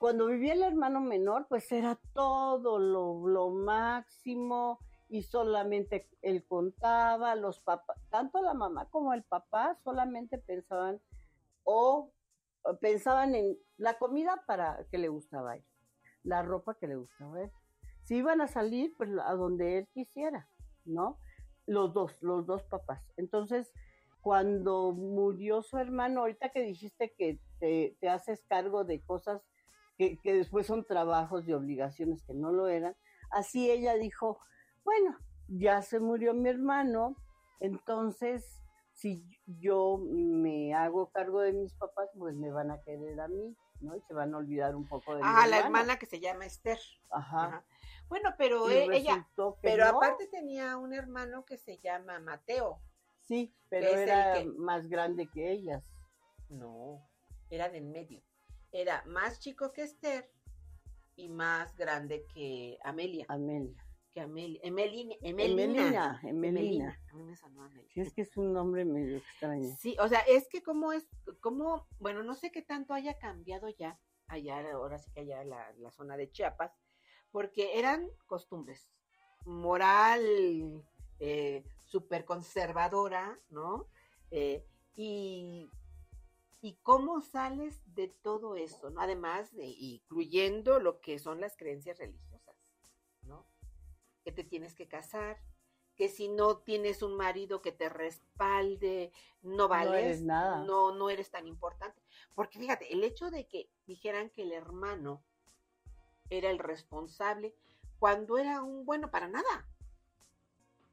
cuando 0.00 0.28
vivía 0.28 0.54
el 0.54 0.62
hermano 0.62 1.02
menor, 1.02 1.46
pues 1.46 1.70
era 1.70 2.00
todo 2.14 2.78
lo, 2.78 3.50
máximo 3.50 4.78
y 5.10 5.24
solamente 5.24 6.08
él 6.22 6.42
contaba, 6.46 7.34
los 7.34 7.60
papás, 7.60 7.98
tanto 8.08 8.40
la 8.40 8.54
mamá 8.54 8.88
como 8.88 9.12
el 9.12 9.22
papá 9.24 9.76
solamente 9.84 10.38
pensaban 10.38 11.02
o 11.64 12.14
pensaban 12.80 13.34
en 13.34 13.58
la 13.76 13.98
comida 13.98 14.42
para 14.46 14.86
que 14.90 14.96
le 14.96 15.08
gustaba 15.08 15.52
a 15.52 15.58
la 16.22 16.42
ropa 16.44 16.78
que 16.78 16.88
le 16.88 16.96
gustaba 16.96 17.44
a. 17.44 17.50
Si 18.04 18.16
iban 18.16 18.40
a 18.40 18.48
salir, 18.48 18.94
pues 18.96 19.10
a 19.22 19.34
donde 19.34 19.76
él 19.76 19.88
quisiera, 19.92 20.48
¿no? 20.86 21.18
Los 21.66 21.92
dos, 21.92 22.16
los 22.22 22.46
dos 22.46 22.62
papás. 22.62 23.02
Entonces, 23.18 23.70
cuando 24.22 24.92
murió 24.92 25.60
su 25.60 25.76
hermano, 25.76 26.20
ahorita 26.20 26.52
que 26.52 26.62
dijiste 26.62 27.12
que 27.18 27.38
te, 27.58 27.98
te 28.00 28.08
haces 28.08 28.42
cargo 28.48 28.84
de 28.84 29.02
cosas 29.02 29.42
que, 30.22 30.32
después 30.32 30.66
son 30.66 30.84
trabajos 30.84 31.46
y 31.46 31.52
obligaciones 31.52 32.22
que 32.22 32.32
no 32.32 32.52
lo 32.52 32.68
eran. 32.68 32.96
Así 33.30 33.70
ella 33.70 33.94
dijo, 33.94 34.40
bueno, 34.84 35.16
ya 35.48 35.82
se 35.82 36.00
murió 36.00 36.32
mi 36.32 36.48
hermano, 36.48 37.16
entonces 37.60 38.62
si 38.92 39.24
yo 39.46 39.98
me 39.98 40.74
hago 40.74 41.10
cargo 41.10 41.40
de 41.40 41.52
mis 41.52 41.74
papás, 41.74 42.08
pues 42.18 42.34
me 42.34 42.50
van 42.50 42.70
a 42.70 42.80
querer 42.82 43.20
a 43.20 43.28
mí, 43.28 43.56
¿no? 43.80 43.96
Y 43.96 44.00
se 44.02 44.14
van 44.14 44.34
a 44.34 44.38
olvidar 44.38 44.74
un 44.74 44.86
poco 44.86 45.14
de 45.14 45.20
Ah, 45.22 45.46
la 45.46 45.58
hermana 45.58 45.98
que 45.98 46.06
se 46.06 46.20
llama 46.20 46.46
Esther. 46.46 46.78
Ajá. 47.10 47.64
Bueno, 48.08 48.34
pero 48.36 48.68
e, 48.68 48.84
ella, 48.96 49.28
pero 49.62 49.86
aparte 49.86 50.26
tenía 50.26 50.76
un 50.76 50.92
hermano 50.92 51.44
que 51.44 51.56
se 51.56 51.78
llama 51.78 52.18
Mateo. 52.18 52.80
Sí, 53.22 53.54
pero 53.68 53.86
era 53.86 54.42
más 54.58 54.88
grande 54.88 55.28
que 55.28 55.52
ellas. 55.52 55.84
No, 56.48 57.08
era 57.48 57.68
de 57.68 57.78
en 57.78 57.92
medio 57.92 58.22
era 58.72 59.02
más 59.06 59.40
chico 59.40 59.72
que 59.72 59.82
Esther 59.82 60.30
y 61.16 61.28
más 61.28 61.76
grande 61.76 62.24
que 62.34 62.78
Amelia. 62.84 63.26
Amelia. 63.28 63.84
Que 64.12 64.20
Amelia. 64.20 64.60
Emelina. 64.62 65.14
Emelina. 65.20 66.20
Emelina. 66.22 67.00
A 67.10 67.14
mí 67.14 67.24
me 67.24 67.36
sonó 67.36 67.64
Amelia. 67.64 67.90
Sí, 67.92 68.00
es 68.00 68.12
que 68.12 68.22
es 68.22 68.36
un 68.36 68.52
nombre 68.52 68.84
medio 68.84 69.18
extraño. 69.18 69.76
Sí, 69.78 69.96
o 70.00 70.08
sea, 70.08 70.20
es 70.20 70.48
que 70.48 70.62
como 70.62 70.92
es, 70.92 71.08
como, 71.40 71.86
bueno, 71.98 72.22
no 72.22 72.34
sé 72.34 72.50
qué 72.50 72.62
tanto 72.62 72.94
haya 72.94 73.18
cambiado 73.18 73.68
ya, 73.68 73.98
allá, 74.26 74.72
ahora 74.72 74.98
sí 74.98 75.10
que 75.12 75.20
allá 75.20 75.44
la, 75.44 75.72
la 75.78 75.90
zona 75.90 76.16
de 76.16 76.30
Chiapas, 76.30 76.72
porque 77.30 77.78
eran 77.78 78.08
costumbres. 78.26 78.90
Moral, 79.44 80.84
eh, 81.18 81.64
súper 81.86 82.24
conservadora, 82.24 83.38
¿no? 83.50 83.86
Eh, 84.30 84.64
y 84.96 85.68
¿Y 86.60 86.74
cómo 86.82 87.20
sales 87.20 87.82
de 87.94 88.08
todo 88.08 88.56
eso? 88.56 88.90
¿no? 88.90 89.00
Además, 89.00 89.54
de, 89.54 89.66
incluyendo 89.66 90.78
lo 90.78 91.00
que 91.00 91.18
son 91.18 91.40
las 91.40 91.56
creencias 91.56 91.98
religiosas, 91.98 92.54
¿no? 93.22 93.46
Que 94.24 94.32
te 94.32 94.44
tienes 94.44 94.74
que 94.74 94.86
casar, 94.86 95.40
que 95.96 96.08
si 96.08 96.28
no 96.28 96.58
tienes 96.58 97.02
un 97.02 97.16
marido 97.16 97.62
que 97.62 97.72
te 97.72 97.88
respalde, 97.88 99.12
no 99.42 99.68
vales, 99.68 99.90
no 99.90 99.96
eres, 99.96 100.22
nada. 100.22 100.64
no, 100.64 100.94
no 100.94 101.10
eres 101.10 101.30
tan 101.30 101.46
importante. 101.46 102.02
Porque 102.34 102.58
fíjate, 102.58 102.92
el 102.92 103.04
hecho 103.04 103.30
de 103.30 103.46
que 103.46 103.70
dijeran 103.86 104.30
que 104.30 104.42
el 104.42 104.52
hermano 104.52 105.22
era 106.30 106.50
el 106.50 106.58
responsable 106.58 107.54
cuando 107.98 108.38
era 108.38 108.62
un 108.62 108.84
bueno 108.84 109.10
para 109.10 109.28
nada. 109.28 109.68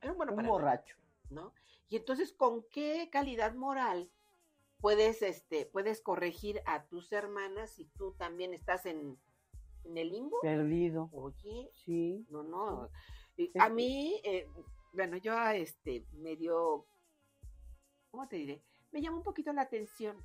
Era 0.02 0.12
un 0.12 0.18
bueno 0.18 0.32
Un 0.32 0.38
para 0.38 0.48
nada, 0.48 0.60
borracho. 0.60 0.98
¿no? 1.30 1.54
Y 1.90 1.96
entonces, 1.96 2.34
¿con 2.34 2.64
qué 2.64 3.10
calidad 3.10 3.54
moral 3.54 4.12
puedes, 4.82 5.22
este, 5.22 5.66
puedes 5.66 6.02
corregir 6.02 6.62
a 6.66 6.86
tus 6.88 7.12
hermanas 7.12 7.72
si 7.72 7.86
tú 7.98 8.14
también 8.14 8.54
estás 8.54 8.86
en, 8.86 9.18
en 9.84 9.98
el 9.98 10.10
limbo? 10.10 10.40
Perdido. 10.42 11.10
Oye, 11.14 11.70
Sí. 11.74 12.26
no, 12.30 12.44
no. 12.44 12.90
A 13.60 13.70
mí, 13.70 14.20
eh, 14.24 14.48
bueno, 14.94 15.18
yo 15.18 15.38
este 15.52 16.06
me 16.14 16.36
dio, 16.36 16.86
¿cómo 18.12 18.28
te 18.28 18.38
diré? 18.38 18.64
Me 18.92 19.02
llamó 19.02 19.18
un 19.18 19.24
poquito 19.24 19.54
la 19.54 19.62
atención 19.64 20.18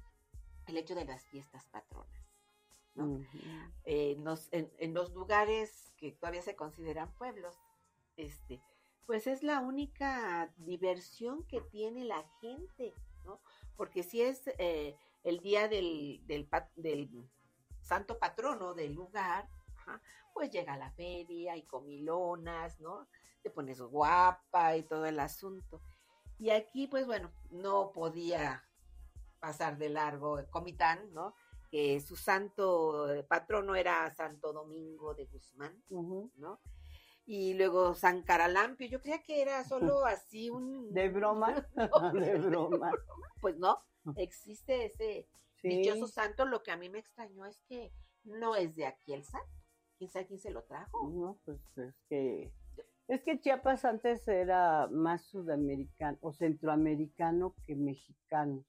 el 0.67 0.77
hecho 0.77 0.95
de 0.95 1.05
las 1.05 1.25
fiestas 1.27 1.67
patronas. 1.67 2.11
¿no? 2.95 3.21
Eh, 3.85 4.17
nos- 4.19 4.53
en, 4.53 4.71
en 4.79 4.93
los 4.93 5.13
lugares 5.15 5.93
que 5.97 6.13
todavía 6.13 6.43
se 6.43 6.57
consideran 6.57 7.11
pueblos, 7.15 7.57
este, 8.17 8.61
pues 9.07 9.27
es 9.27 9.43
la 9.43 9.61
única 9.61 10.53
diversión 10.59 11.43
que 11.47 11.63
tiene 11.63 12.05
la 12.05 12.23
gente, 12.43 12.93
¿no? 13.25 13.41
Porque 13.83 14.05
si 14.05 14.23
es 14.23 14.41
eh, 14.59 14.97
el 15.25 15.41
día 15.41 15.67
del, 15.67 16.25
del, 16.25 16.49
santo 17.81 18.17
patrono 18.17 18.75
del 18.75 18.93
lugar, 18.93 19.49
ajá, 19.77 20.01
pues 20.33 20.53
llega 20.53 20.77
la 20.77 20.93
feria 20.93 21.57
y 21.57 21.65
comilonas, 21.65 22.79
¿no? 22.79 23.09
Te 23.43 23.51
pones 23.51 23.83
guapa 23.83 24.77
y 24.77 24.85
todo 24.85 25.05
el 25.05 25.19
asunto. 25.19 25.83
Y 26.39 26.51
aquí, 26.51 26.87
pues 26.87 27.07
bueno, 27.07 27.33
no 27.51 27.91
podía 27.91 28.63
pasar 29.41 29.77
de 29.79 29.89
largo 29.89 30.39
Comitán, 30.51 31.13
¿no? 31.13 31.35
Que 31.69 31.99
su 32.01 32.15
santo 32.15 33.13
eh, 33.13 33.25
patrono 33.25 33.75
era 33.75 34.09
Santo 34.15 34.53
Domingo 34.53 35.13
de 35.13 35.27
Guzmán. 35.27 35.83
¿no? 36.37 36.61
Y 37.25 37.55
luego 37.55 37.95
San 37.95 38.23
Caralampio, 38.23 38.89
yo 38.89 39.01
creía 39.01 39.23
que 39.23 39.43
era 39.43 39.65
solo 39.65 40.05
así 40.05 40.51
un... 40.51 40.93
De 40.93 41.09
broma. 41.09 41.69
de 42.15 42.39
broma. 42.39 42.91
Pues 43.41 43.57
no, 43.59 43.79
existe 44.17 44.87
ese 44.87 45.29
Sí. 45.63 45.69
dichoso 45.69 46.09
santo, 46.09 46.45
lo 46.45 46.65
que 46.65 46.73
a 46.73 46.77
mí 46.77 46.89
me 46.89 46.99
extrañó 46.99 47.47
es 47.47 47.61
que 47.69 47.93
no 48.25 48.57
es 48.57 48.75
de 48.75 48.85
aquí 48.87 49.15
el 49.15 49.25
santo. 49.25 49.47
¿Quién 49.97 50.11
sabe 50.11 50.27
quién 50.27 50.41
se 50.41 50.51
lo 50.51 50.65
trajo? 50.65 51.09
No, 51.09 51.39
pues 51.45 51.61
es 51.79 51.95
que 52.09 52.53
es 53.07 53.23
que 53.23 53.39
Chiapas 53.39 53.85
antes 53.85 54.27
era 54.27 54.89
más 54.91 55.23
sudamericano 55.23 56.19
o 56.21 56.33
centroamericano 56.33 57.55
que 57.65 57.77
mexicano. 57.77 58.65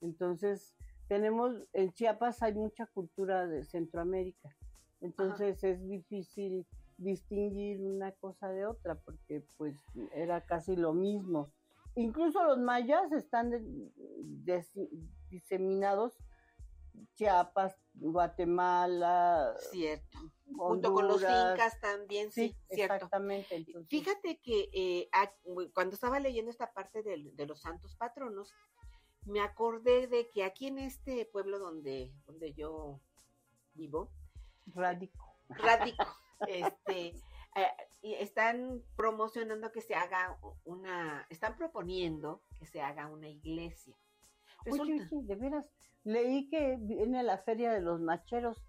Entonces, 0.00 0.74
tenemos 1.08 1.54
en 1.74 1.92
Chiapas 1.92 2.42
hay 2.42 2.54
mucha 2.54 2.86
cultura 2.86 3.46
de 3.46 3.64
Centroamérica. 3.64 4.56
Entonces 5.00 5.62
es 5.64 5.86
difícil 5.86 6.66
distinguir 6.98 7.80
una 7.80 8.12
cosa 8.12 8.48
de 8.50 8.66
otra 8.66 8.96
porque 8.96 9.44
pues 9.56 9.76
era 10.12 10.44
casi 10.44 10.76
lo 10.76 10.92
mismo. 10.92 11.50
Incluso 11.94 12.44
los 12.44 12.58
mayas 12.58 13.10
están 13.12 13.50
de- 13.50 13.62
des- 14.44 14.78
diseminados 15.30 16.16
Chiapas, 17.14 17.76
Guatemala, 17.94 19.54
Cierto. 19.70 20.18
Junto 20.56 20.92
con 20.92 21.06
los 21.06 21.22
incas 21.22 21.78
también, 21.80 22.32
sí, 22.32 22.48
Sí, 22.48 22.74
cierto. 22.74 22.94
exactamente. 22.94 23.54
Entonces, 23.54 23.88
Fíjate 23.88 24.40
que 24.40 24.68
eh, 24.72 25.10
cuando 25.74 25.94
estaba 25.94 26.18
leyendo 26.18 26.50
esta 26.50 26.72
parte 26.72 27.02
del- 27.02 27.36
de, 27.36 27.46
los 27.46 27.60
santos 27.60 27.94
patronos, 27.96 28.52
me 29.26 29.40
acordé 29.40 30.06
de 30.08 30.28
que 30.30 30.42
aquí 30.42 30.66
en 30.68 30.78
este 30.78 31.26
pueblo 31.26 31.58
donde, 31.58 32.12
donde 32.26 32.54
yo 32.54 33.00
vivo, 33.74 34.10
radico. 34.66 35.36
radico, 35.50 36.06
este, 36.46 37.08
eh, 37.56 37.66
y 38.02 38.14
están 38.14 38.82
promocionando 38.96 39.72
que 39.72 39.80
se 39.80 39.94
haga 39.94 40.38
una, 40.64 41.26
están 41.30 41.56
proponiendo 41.56 42.42
que 42.58 42.66
se 42.66 42.80
haga 42.80 43.08
una 43.08 43.28
iglesia. 43.28 43.96
Resulta- 44.64 45.08
oye, 45.16 45.26
de 45.26 45.34
veras, 45.36 45.66
leí 46.04 46.48
que 46.48 46.76
viene 46.80 47.22
la 47.22 47.38
feria 47.38 47.72
de 47.72 47.80
los 47.80 48.00
macheros. 48.00 48.62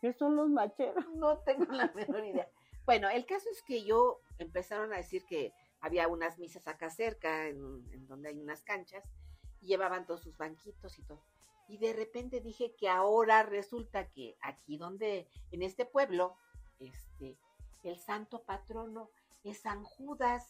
¿Qué 0.00 0.12
son 0.12 0.36
los 0.36 0.48
macheros? 0.48 1.04
No 1.16 1.38
tengo 1.40 1.64
la 1.72 1.90
menor 1.94 2.24
idea. 2.24 2.48
Bueno, 2.86 3.08
el 3.08 3.26
caso 3.26 3.48
es 3.50 3.62
que 3.62 3.84
yo 3.84 4.20
empezaron 4.38 4.92
a 4.92 4.96
decir 4.96 5.24
que 5.26 5.52
había 5.80 6.08
unas 6.08 6.38
misas 6.38 6.66
acá 6.68 6.90
cerca, 6.90 7.46
en, 7.46 7.56
en 7.92 8.06
donde 8.06 8.30
hay 8.30 8.38
unas 8.40 8.62
canchas, 8.62 9.04
y 9.60 9.68
llevaban 9.68 10.06
todos 10.06 10.22
sus 10.22 10.36
banquitos 10.36 10.98
y 10.98 11.02
todo. 11.02 11.22
Y 11.70 11.78
de 11.78 11.92
repente 11.92 12.40
dije 12.40 12.74
que 12.74 12.88
ahora 12.88 13.44
resulta 13.44 14.10
que 14.10 14.36
aquí 14.42 14.76
donde, 14.76 15.28
en 15.52 15.62
este 15.62 15.86
pueblo, 15.86 16.36
este, 16.80 17.38
el 17.84 17.96
santo 17.98 18.42
patrono 18.42 19.10
es 19.44 19.60
San 19.60 19.84
Judas. 19.84 20.48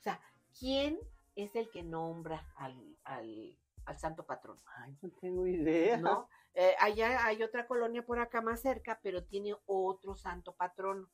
O 0.00 0.02
sea, 0.02 0.18
¿quién 0.58 0.98
es 1.36 1.54
el 1.54 1.68
que 1.70 1.82
nombra 1.82 2.50
al, 2.56 2.96
al, 3.04 3.58
al 3.84 3.98
santo 3.98 4.24
patrono? 4.24 4.62
Ay, 4.78 4.96
no 5.02 5.10
tengo 5.20 5.46
idea. 5.46 5.98
¿no? 5.98 6.28
Eh, 6.54 6.74
allá 6.80 7.26
hay 7.26 7.42
otra 7.42 7.66
colonia 7.66 8.04
por 8.06 8.18
acá 8.18 8.40
más 8.40 8.60
cerca, 8.62 8.98
pero 9.02 9.22
tiene 9.24 9.54
otro 9.66 10.14
santo 10.14 10.54
patrono. 10.54 11.10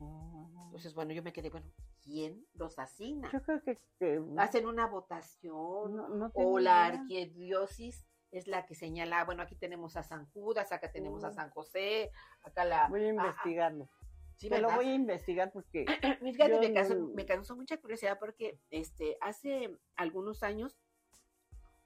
Ah, 0.00 0.46
Entonces, 0.66 0.94
bueno, 0.94 1.12
yo 1.12 1.22
me 1.24 1.32
quedé, 1.32 1.50
bueno, 1.50 1.66
¿quién 2.04 2.46
los 2.54 2.78
asigna? 2.78 3.28
Yo 3.32 3.42
creo 3.42 3.60
que, 3.62 3.76
que 3.98 4.22
Hacen 4.36 4.66
una 4.66 4.86
votación 4.86 5.96
no, 5.96 6.08
no 6.10 6.30
tengo 6.30 6.52
o 6.52 6.58
la 6.60 6.86
idea. 6.88 7.00
arquidiócesis 7.00 8.06
es 8.30 8.46
la 8.46 8.66
que 8.66 8.74
señala, 8.74 9.24
bueno, 9.24 9.42
aquí 9.42 9.54
tenemos 9.56 9.96
a 9.96 10.02
San 10.02 10.26
Judas, 10.32 10.70
acá 10.72 10.90
tenemos 10.90 11.24
a 11.24 11.30
Mm. 11.30 11.34
San 11.34 11.50
José, 11.50 12.10
acá 12.42 12.64
la... 12.64 12.88
Voy 12.88 13.04
a 13.04 13.08
investigarlo. 13.08 13.88
sí, 14.36 14.48
Te 14.48 14.60
lo 14.60 14.70
voy 14.70 14.86
a 14.88 14.94
investigar 14.94 15.50
porque 15.52 15.84
Fíjate, 16.22 16.52
Yo 16.52 16.60
me, 16.60 16.72
causó, 16.72 16.94
me 17.14 17.26
causó 17.26 17.56
mucha 17.56 17.76
curiosidad 17.78 18.18
porque 18.18 18.58
este, 18.70 19.16
hace 19.20 19.76
algunos 19.96 20.42
años 20.42 20.78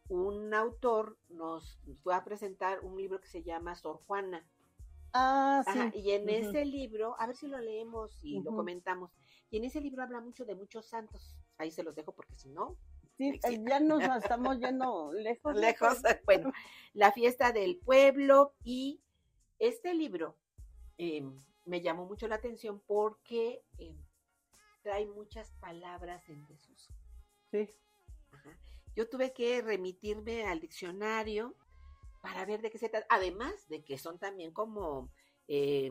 un 0.09 0.53
autor 0.53 1.17
nos 1.29 1.79
fue 2.03 2.15
a 2.15 2.25
presentar 2.25 2.81
un 2.81 2.97
libro 2.99 3.21
que 3.21 3.29
se 3.29 3.43
llama 3.43 3.75
Sor 3.77 4.01
Juana. 4.07 4.47
Ah, 5.15 5.63
sí. 5.73 5.79
Ajá, 5.79 5.91
y 5.95 6.11
en 6.13 6.29
ese 6.29 6.65
libro, 6.65 7.15
a 7.19 7.27
ver 7.27 7.37
si 7.37 7.47
lo 7.47 7.59
leemos 7.59 8.19
y 8.23 8.41
lo 8.43 8.55
comentamos. 8.55 9.13
Y 9.51 9.59
en 9.59 9.65
ese 9.65 9.81
libro 9.81 10.03
habla 10.03 10.21
mucho 10.21 10.45
de 10.45 10.55
muchos 10.55 10.87
santos. 10.87 11.37
Ahí 11.59 11.71
se 11.71 11.83
los 11.83 11.95
dejo 11.95 12.13
porque 12.13 12.35
si 12.37 12.49
no, 12.51 12.77
Sí, 13.31 13.41
eh, 13.45 13.61
ya 13.69 13.81
nos 13.81 14.03
estamos 14.03 14.59
yendo 14.59 15.13
lejos. 15.13 15.55
lejos. 15.57 15.99
Bueno, 16.25 16.53
la 16.95 17.13
fiesta 17.13 17.53
del 17.53 17.79
pueblo 17.79 18.55
y 18.65 19.01
este 19.59 19.95
libro 19.95 20.37
eh, 20.99 21.23
me 21.65 21.81
llamó 21.81 22.07
mucho 22.07 22.27
la 22.29 22.37
atención 22.37 22.81
porque 22.87 23.65
eh, 23.79 23.97
trae 24.83 25.07
muchas 25.07 25.53
palabras 25.61 26.29
en 26.29 26.47
desuso. 26.47 26.93
Sí. 27.51 27.69
Ajá. 28.33 28.51
Yo 28.97 29.09
tuve 29.09 29.33
que 29.33 29.63
remitirme 29.63 30.45
al 30.47 30.61
diccionario 30.61 31.55
para 32.23 32.45
ver 32.45 32.61
de 32.63 32.71
qué 32.71 32.79
se 32.79 32.89
trata, 32.89 33.07
además 33.09 33.69
de 33.69 33.85
que 33.85 33.99
son 33.99 34.19
también 34.19 34.53
como 34.53 35.11
eh, 35.49 35.91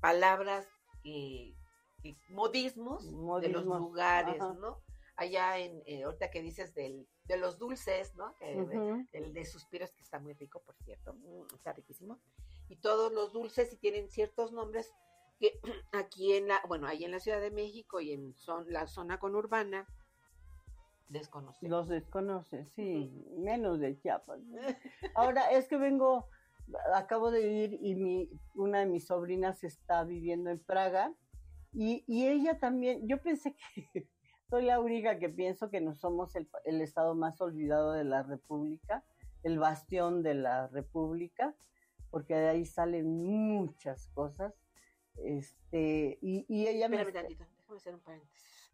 palabras 0.00 0.66
que, 1.02 1.54
que- 2.02 2.16
modismos, 2.30 3.04
de 3.42 3.48
los 3.48 3.64
lugares, 3.64 4.40
ajá. 4.40 4.54
¿no? 4.54 4.80
Allá 5.20 5.58
en, 5.58 5.82
eh, 5.84 6.04
ahorita 6.04 6.30
que 6.30 6.40
dices 6.40 6.74
del, 6.74 7.06
de 7.26 7.36
los 7.36 7.58
dulces, 7.58 8.14
¿no? 8.16 8.34
Que- 8.36 8.54
el 9.12 9.34
de 9.34 9.44
suspiros, 9.44 9.92
que 9.92 10.02
está 10.02 10.18
muy 10.18 10.32
rico, 10.32 10.62
por 10.64 10.74
cierto, 10.78 11.12
mm, 11.12 11.54
está 11.54 11.74
riquísimo. 11.74 12.18
Y 12.70 12.76
todos 12.76 13.12
los 13.12 13.30
dulces 13.34 13.70
y 13.70 13.76
tienen 13.76 14.08
ciertos 14.08 14.50
nombres 14.50 14.90
que 15.38 15.60
aquí 15.92 16.32
en 16.32 16.48
la, 16.48 16.62
bueno, 16.66 16.86
ahí 16.86 17.04
en 17.04 17.10
la 17.10 17.20
Ciudad 17.20 17.38
de 17.42 17.50
México 17.50 18.00
y 18.00 18.12
en 18.12 18.34
son, 18.34 18.72
la 18.72 18.86
zona 18.86 19.18
conurbana, 19.18 19.86
desconocemos. 21.10 21.70
Los 21.70 21.88
desconoces, 21.88 22.72
sí, 22.72 23.12
menos 23.36 23.78
de 23.78 23.98
Chiapas. 24.00 24.40
Ahora 25.14 25.50
es 25.50 25.68
que 25.68 25.76
vengo, 25.76 26.28
acabo 26.94 27.30
de 27.30 27.46
ir 27.46 27.78
y 27.82 27.94
mi, 27.94 28.30
una 28.54 28.78
de 28.80 28.86
mis 28.86 29.06
sobrinas 29.06 29.64
está 29.64 30.02
viviendo 30.04 30.48
en 30.48 30.60
Praga 30.60 31.12
y, 31.74 32.04
y 32.06 32.26
ella 32.26 32.58
también, 32.58 33.06
yo 33.06 33.20
pensé 33.20 33.54
que 33.92 34.08
soy 34.50 34.64
la 34.64 34.80
única 34.80 35.18
que 35.20 35.28
pienso 35.28 35.70
que 35.70 35.80
no 35.80 35.94
somos 35.94 36.34
el, 36.34 36.48
el 36.64 36.80
estado 36.80 37.14
más 37.14 37.40
olvidado 37.40 37.92
de 37.92 38.02
la 38.02 38.24
República, 38.24 39.04
el 39.44 39.60
bastión 39.60 40.24
de 40.24 40.34
la 40.34 40.66
República, 40.66 41.54
porque 42.10 42.34
de 42.34 42.48
ahí 42.48 42.66
salen 42.66 43.24
muchas 43.24 44.08
cosas. 44.08 44.52
Este, 45.24 46.18
y, 46.20 46.44
y 46.48 46.66
ella 46.66 46.88
me, 46.88 46.96
Espérame 46.96 47.14
tantito, 47.14 47.46
déjame 47.56 47.76
hacer 47.76 47.94
un 47.94 48.00
paréntesis. 48.00 48.72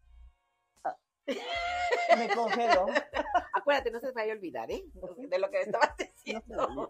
me 2.17 2.35
congelo. 2.35 2.87
Acuérdate, 3.53 3.91
no 3.91 3.99
se 3.99 4.07
te 4.07 4.13
vaya 4.13 4.33
a 4.33 4.35
olvidar, 4.35 4.71
¿eh? 4.71 4.83
De 5.29 5.37
lo 5.37 5.51
que 5.51 5.61
estabas 5.61 5.95
diciendo. 5.97 6.87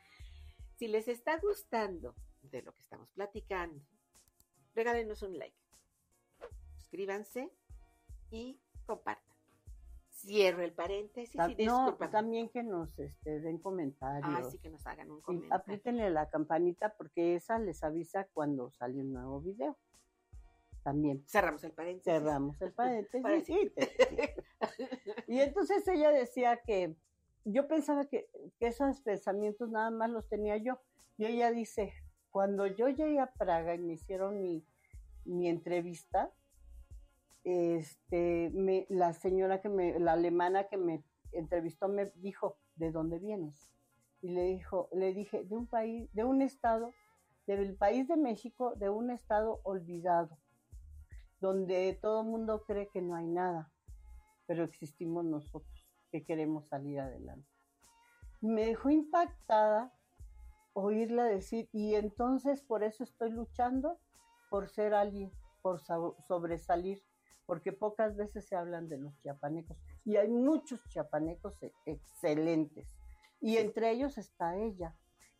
si 0.74 0.88
les 0.88 1.06
está 1.06 1.38
gustando 1.38 2.16
de 2.42 2.62
lo 2.62 2.72
que 2.72 2.80
estamos 2.80 3.08
platicando, 3.12 3.80
regálenos 4.74 5.22
un 5.22 5.38
like. 5.38 5.56
Suscríbanse 6.74 7.52
y 8.30 8.60
compartan. 8.86 9.24
Cierro 10.10 10.62
el 10.62 10.72
paréntesis 10.72 11.34
Ta- 11.36 11.50
y 11.56 11.64
no, 11.64 11.96
también 12.10 12.50
que 12.50 12.62
nos 12.62 12.98
este, 12.98 13.40
den 13.40 13.58
comentarios. 13.58 14.24
Ah, 14.46 14.50
sí 14.50 14.58
que 14.58 14.68
nos 14.68 14.86
hagan 14.86 15.10
un 15.10 15.22
comentario. 15.22 15.54
apriétenle 15.54 16.10
la 16.10 16.28
campanita 16.28 16.94
porque 16.96 17.36
esa 17.36 17.58
les 17.58 17.82
avisa 17.82 18.26
cuando 18.34 18.70
sale 18.70 19.00
un 19.00 19.12
nuevo 19.12 19.40
video. 19.40 19.78
También 20.82 21.22
Cerramos 21.26 21.62
el 21.64 21.72
paréntesis. 21.72 22.04
cerramos 22.12 22.60
el 22.60 22.72
paréntesis. 22.72 23.24
Sí. 23.46 23.72
Y 25.26 25.40
entonces 25.40 25.86
ella 25.88 26.10
decía 26.10 26.60
que 26.62 26.94
yo 27.44 27.66
pensaba 27.66 28.04
que, 28.06 28.28
que 28.58 28.66
esos 28.66 29.00
pensamientos 29.00 29.70
nada 29.70 29.90
más 29.90 30.10
los 30.10 30.28
tenía 30.28 30.56
yo. 30.58 30.78
Y 31.16 31.24
ella 31.26 31.50
dice, 31.50 31.94
cuando 32.30 32.66
yo 32.66 32.88
llegué 32.88 33.20
a 33.20 33.32
Praga 33.32 33.74
y 33.74 33.78
me 33.78 33.94
hicieron 33.94 34.42
mi, 34.42 34.64
mi 35.24 35.48
entrevista, 35.48 36.30
este, 37.44 38.50
me, 38.54 38.86
la 38.88 39.12
señora 39.12 39.60
que 39.60 39.68
me, 39.68 39.98
la 39.98 40.12
alemana 40.12 40.68
que 40.68 40.76
me 40.76 41.04
entrevistó 41.32 41.88
me 41.88 42.12
dijo, 42.16 42.58
¿de 42.76 42.90
dónde 42.92 43.18
vienes? 43.18 43.72
Y 44.20 44.30
le 44.30 44.44
dijo, 44.44 44.88
le 44.92 45.14
dije, 45.14 45.44
de 45.44 45.56
un 45.56 45.66
país, 45.66 46.12
de 46.12 46.24
un 46.24 46.42
estado, 46.42 46.92
del 47.46 47.76
país 47.76 48.06
de 48.08 48.16
México, 48.16 48.74
de 48.76 48.90
un 48.90 49.10
estado 49.10 49.60
olvidado, 49.64 50.38
donde 51.40 51.98
todo 52.00 52.20
el 52.20 52.26
mundo 52.28 52.62
cree 52.66 52.88
que 52.88 53.00
no 53.00 53.14
hay 53.14 53.26
nada, 53.26 53.72
pero 54.46 54.64
existimos 54.64 55.24
nosotros 55.24 55.88
que 56.10 56.24
queremos 56.24 56.68
salir 56.68 57.00
adelante. 57.00 57.48
Me 58.40 58.66
dejó 58.66 58.90
impactada 58.90 59.92
oírla 60.72 61.24
decir, 61.24 61.68
y 61.72 61.94
entonces 61.94 62.62
por 62.62 62.82
eso 62.84 63.04
estoy 63.04 63.30
luchando 63.30 63.98
por 64.50 64.68
ser 64.68 64.94
alguien, 64.94 65.32
por 65.62 65.80
so- 65.80 66.16
sobresalir, 66.26 67.02
porque 67.46 67.72
pocas 67.72 68.16
veces 68.16 68.46
se 68.46 68.56
hablan 68.56 68.88
de 68.88 68.98
los 68.98 69.16
chiapanecos, 69.20 69.76
y 70.04 70.16
hay 70.16 70.28
muchos 70.28 70.80
chiapanecos 70.88 71.62
e- 71.62 71.72
excelentes, 71.86 72.96
y 73.40 73.56
entre 73.56 73.90
ellos 73.90 74.18
está 74.18 74.56
ella, 74.56 74.96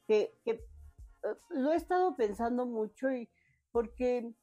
que, 0.07 0.39
que, 0.45 0.53
eh, 0.53 1.37
lo 1.51 1.73
he 1.73 1.77
estado 1.77 2.17
pensando 2.17 2.67
mucho, 2.67 3.11
y 3.13 3.31
porque 3.73 4.35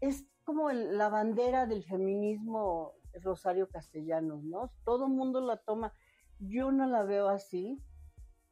es 0.00 0.26
como 0.44 0.70
el- 0.70 0.96
la 0.96 1.08
bandera 1.08 1.66
del 1.66 1.84
feminismo 1.84 2.92
Rosario 3.22 3.68
Castellanos, 3.68 4.42
¿no? 4.44 4.72
Todo 4.84 5.06
el 5.06 5.12
mundo 5.12 5.40
la 5.40 5.56
toma. 5.56 5.94
Yo 6.38 6.70
no 6.70 6.86
la 6.86 7.02
veo 7.02 7.28
así, 7.28 7.80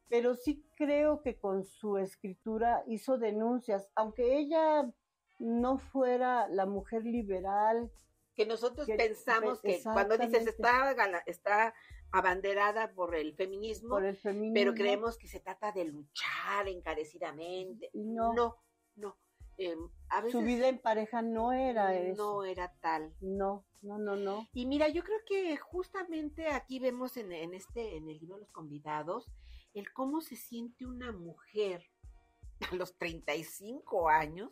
pero 0.09 0.35
sí 0.35 0.65
creo 0.75 1.21
que 1.21 1.37
con 1.37 1.63
su 1.63 1.97
escritura 1.97 2.83
hizo 2.87 3.17
denuncias, 3.17 3.89
aunque 3.95 4.37
ella 4.37 4.91
no 5.39 5.77
fuera 5.77 6.47
la 6.49 6.65
mujer 6.65 7.03
liberal, 7.03 7.91
que 8.35 8.45
nosotros 8.45 8.85
Que- 8.87 8.95
pensamos 8.95 9.59
pe- 9.61 9.77
que 9.77 9.83
cuando 9.83 10.17
dices 10.17 10.45
está, 10.47 10.91
está 11.25 11.73
abanderada 12.11 12.93
por 12.93 13.15
el 13.15 13.33
feminismo, 13.35 13.89
por 13.89 14.05
el 14.05 14.17
feminismo. 14.17 14.53
pero 14.53 14.73
creemos 14.73 15.17
que 15.17 15.27
se 15.27 15.39
trata 15.39 15.71
de 15.71 15.85
luchar 15.85 16.67
encarecidamente. 16.67 17.89
No. 17.93 18.33
no. 18.33 18.57
no. 18.95 19.17
Eh, 19.57 19.75
a 20.09 20.17
veces 20.19 20.33
su 20.33 20.41
vida 20.41 20.67
en 20.67 20.79
pareja 20.79 21.21
no 21.21 21.53
era 21.53 21.95
eso. 21.95 22.15
no 22.41 22.43
era 22.43 22.73
tal. 22.81 23.13
No, 23.21 23.65
no, 23.81 23.97
no, 23.97 24.17
no. 24.17 24.47
Y 24.53 24.65
mira, 24.65 24.89
yo 24.89 25.01
creo 25.03 25.19
que 25.25 25.55
justamente 25.55 26.47
aquí 26.49 26.79
vemos 26.79 27.15
en, 27.15 27.31
en 27.31 27.53
este, 27.53 27.95
en 27.95 28.09
el 28.09 28.19
libro 28.19 28.35
de 28.35 28.41
los 28.41 28.51
convidados, 28.51 29.31
el 29.73 29.91
cómo 29.93 30.19
se 30.19 30.35
siente 30.35 30.85
una 30.85 31.13
mujer 31.13 31.85
a 32.69 32.75
los 32.75 32.97
35 32.97 34.09
años, 34.09 34.51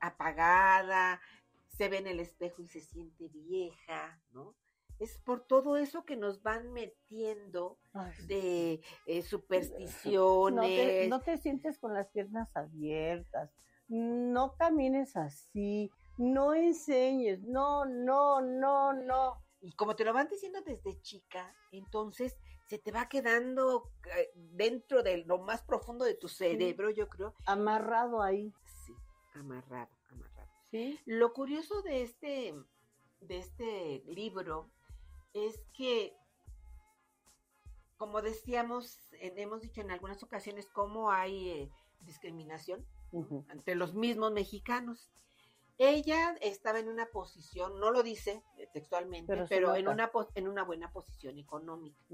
apagada, 0.00 1.20
se 1.68 1.88
ve 1.88 1.98
en 1.98 2.06
el 2.06 2.20
espejo 2.20 2.62
y 2.62 2.68
se 2.68 2.80
siente 2.80 3.28
vieja, 3.28 4.20
¿no? 4.32 4.54
Es 4.98 5.18
por 5.18 5.44
todo 5.46 5.76
eso 5.76 6.04
que 6.04 6.16
nos 6.16 6.42
van 6.42 6.72
metiendo 6.72 7.78
Ay, 7.92 8.12
de 8.26 8.72
eh, 8.74 8.82
no, 9.16 9.22
supersticiones. 9.22 10.76
te, 10.76 11.08
no 11.08 11.20
te 11.20 11.38
sientes 11.38 11.78
con 11.78 11.94
las 11.94 12.08
piernas 12.10 12.54
abiertas, 12.54 13.50
no 13.88 14.54
camines 14.56 15.16
así, 15.16 15.90
no 16.18 16.54
enseñes, 16.54 17.42
no, 17.42 17.84
no, 17.84 18.40
no, 18.40 18.92
no. 18.92 19.42
Y 19.60 19.72
como 19.72 19.96
te 19.96 20.04
lo 20.04 20.12
van 20.12 20.28
diciendo 20.28 20.60
desde 20.64 21.00
chica, 21.00 21.54
entonces 21.72 22.36
se 22.66 22.78
te 22.78 22.90
va 22.90 23.08
quedando 23.08 23.92
eh, 24.16 24.30
dentro 24.34 25.02
de 25.02 25.18
lo 25.18 25.38
más 25.38 25.62
profundo 25.62 26.04
de 26.04 26.14
tu 26.14 26.28
cerebro, 26.28 26.90
yo 26.90 27.08
creo. 27.08 27.34
Amarrado 27.46 28.22
ahí, 28.22 28.52
amarrado, 29.34 29.90
amarrado. 30.10 30.50
¿sí? 30.70 30.98
Lo 31.06 31.32
curioso 31.32 31.82
de 31.82 32.02
este, 32.02 32.54
de 33.20 33.38
este 33.38 34.02
libro 34.06 34.70
es 35.32 35.64
que, 35.74 36.14
como 37.96 38.22
decíamos, 38.22 38.98
hemos 39.12 39.62
dicho 39.62 39.80
en 39.80 39.90
algunas 39.90 40.22
ocasiones, 40.22 40.66
cómo 40.68 41.10
hay 41.10 41.48
eh, 41.50 41.70
discriminación 42.00 42.86
entre 43.50 43.74
los 43.74 43.94
mismos 43.94 44.32
mexicanos. 44.32 45.10
Ella 45.78 46.36
estaba 46.40 46.78
en 46.78 46.88
una 46.88 47.06
posición, 47.06 47.80
no 47.80 47.90
lo 47.90 48.02
dice 48.02 48.42
eh, 48.56 48.68
textualmente, 48.72 49.46
Pero 49.48 49.74
en, 49.74 49.88
una, 49.88 50.10
en 50.34 50.48
una 50.48 50.64
buena 50.64 50.92
posición 50.92 51.38
económica. 51.38 52.04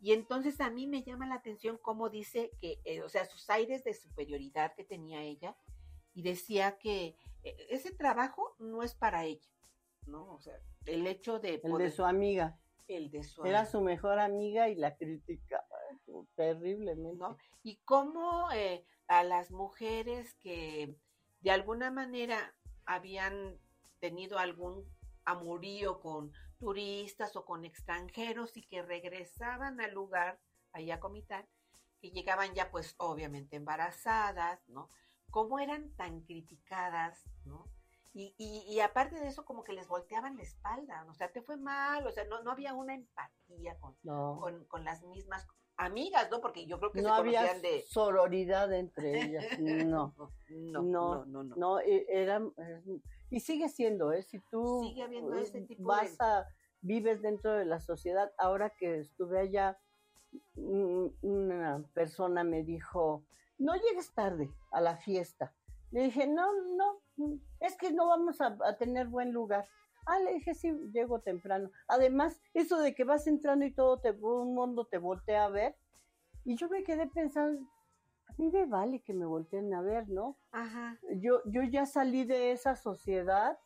Y 0.00 0.12
entonces 0.12 0.60
a 0.60 0.68
mí 0.68 0.88
me 0.88 1.04
llama 1.04 1.26
la 1.26 1.36
atención 1.36 1.78
cómo 1.80 2.10
dice 2.10 2.50
que, 2.60 2.80
eh, 2.84 3.02
o 3.02 3.08
sea, 3.08 3.24
sus 3.24 3.48
aires 3.50 3.84
de 3.84 3.94
superioridad 3.94 4.74
que 4.74 4.84
tenía 4.84 5.22
ella, 5.22 5.56
y 6.14 6.22
decía 6.22 6.78
que 6.78 7.16
eh, 7.42 7.56
ese 7.70 7.92
trabajo 7.92 8.54
no 8.58 8.82
es 8.82 8.94
para 8.94 9.24
ella, 9.24 9.50
¿no? 10.06 10.32
O 10.32 10.40
sea, 10.40 10.58
el 10.86 11.06
hecho 11.06 11.38
de 11.38 11.60
El 11.62 11.78
de 11.78 11.90
su 11.90 12.04
amiga, 12.04 12.58
el 12.88 13.10
de 13.10 13.22
su 13.22 13.44
era 13.44 13.60
amiga, 13.60 13.70
su 13.70 13.80
mejor 13.80 14.18
amiga 14.18 14.68
y 14.68 14.74
la 14.74 14.96
criticaba 14.96 15.66
terriblemente. 16.34 17.18
¿no? 17.18 17.36
Y 17.62 17.76
cómo 17.84 18.50
eh, 18.52 18.84
a 19.06 19.24
las 19.24 19.50
mujeres 19.50 20.34
que 20.34 20.96
de 21.40 21.50
alguna 21.50 21.90
manera 21.90 22.54
habían 22.84 23.58
tenido 24.00 24.38
algún 24.38 24.84
amorío 25.24 26.00
con 26.00 26.32
turistas 26.58 27.36
o 27.36 27.44
con 27.44 27.64
extranjeros 27.64 28.56
y 28.56 28.62
que 28.62 28.82
regresaban 28.82 29.80
al 29.80 29.92
lugar, 29.92 30.40
allá 30.72 30.96
a 30.96 31.00
Comitán, 31.00 31.46
que 32.00 32.10
llegaban 32.10 32.54
ya 32.54 32.70
pues 32.70 32.94
obviamente 32.98 33.56
embarazadas, 33.56 34.68
¿no? 34.68 34.90
Cómo 35.32 35.58
eran 35.58 35.90
tan 35.96 36.20
criticadas, 36.20 37.24
¿no? 37.44 37.66
Y, 38.14 38.34
y, 38.38 38.62
y 38.72 38.80
aparte 38.80 39.18
de 39.18 39.26
eso, 39.26 39.44
como 39.44 39.64
que 39.64 39.72
les 39.72 39.88
volteaban 39.88 40.36
la 40.36 40.42
espalda, 40.42 41.04
o 41.08 41.14
sea, 41.14 41.32
te 41.32 41.40
fue 41.42 41.56
mal, 41.56 42.06
o 42.06 42.12
sea, 42.12 42.24
no, 42.26 42.42
no 42.42 42.50
había 42.52 42.74
una 42.74 42.94
empatía 42.94 43.76
con, 43.80 43.96
No, 44.04 44.38
con, 44.38 44.64
con 44.66 44.84
las 44.84 45.02
mismas 45.02 45.46
amigas, 45.78 46.30
¿no? 46.30 46.40
Porque 46.42 46.66
yo 46.66 46.78
creo 46.78 46.92
que 46.92 47.00
no 47.00 47.08
se 47.08 47.20
había 47.20 47.40
conocían 47.40 47.62
de... 47.62 47.82
sororidad 47.88 48.72
entre 48.74 49.22
ellas, 49.22 49.46
no. 49.58 50.14
no, 50.50 50.82
No, 50.82 50.82
no, 50.82 51.24
no, 51.24 51.42
no. 51.44 51.56
No, 51.56 51.80
e- 51.80 52.04
era, 52.08 52.40
y 53.30 53.40
sigue 53.40 53.70
siendo, 53.70 54.12
¿eh? 54.12 54.22
Si 54.22 54.38
tú 54.50 54.80
Sigue 54.86 55.02
habiendo 55.02 55.34
ese 55.38 55.62
tipo 55.62 55.84
vas 55.84 56.18
de- 56.18 56.24
a, 56.24 56.46
vives 56.82 57.22
dentro 57.22 57.52
de 57.54 57.64
la 57.64 57.80
sociedad, 57.80 58.30
ahora 58.36 58.68
que 58.76 58.98
estuve 58.98 59.40
allá, 59.40 59.78
una 60.54 61.82
persona 61.94 62.44
me 62.44 62.62
dijo, 62.62 63.24
no 63.62 63.74
llegues 63.76 64.12
tarde 64.14 64.50
a 64.70 64.80
la 64.80 64.96
fiesta. 64.96 65.54
Le 65.90 66.02
dije, 66.04 66.26
no, 66.26 66.46
no, 66.76 67.00
es 67.60 67.76
que 67.76 67.92
no 67.92 68.06
vamos 68.08 68.40
a, 68.40 68.56
a 68.64 68.76
tener 68.76 69.08
buen 69.08 69.32
lugar. 69.32 69.66
Ah, 70.06 70.18
le 70.18 70.34
dije, 70.34 70.54
sí, 70.54 70.72
llego 70.92 71.20
temprano. 71.20 71.70
Además, 71.86 72.40
eso 72.54 72.78
de 72.80 72.94
que 72.94 73.04
vas 73.04 73.26
entrando 73.26 73.64
y 73.64 73.72
todo 73.74 74.00
te, 74.00 74.10
un 74.10 74.54
mundo 74.54 74.86
te 74.86 74.98
voltea 74.98 75.44
a 75.44 75.48
ver. 75.48 75.76
Y 76.44 76.56
yo 76.56 76.68
me 76.68 76.82
quedé 76.82 77.06
pensando, 77.06 77.60
a 78.26 78.32
mí 78.36 78.50
me 78.50 78.66
vale 78.66 79.00
que 79.02 79.14
me 79.14 79.26
volteen 79.26 79.72
a 79.74 79.82
ver, 79.82 80.08
¿no? 80.08 80.36
Ajá. 80.50 80.98
yo, 81.16 81.40
yo 81.44 81.62
ya 81.62 81.86
salí 81.86 82.24
de 82.24 82.52
esa 82.52 82.74
sociedad 82.74 83.58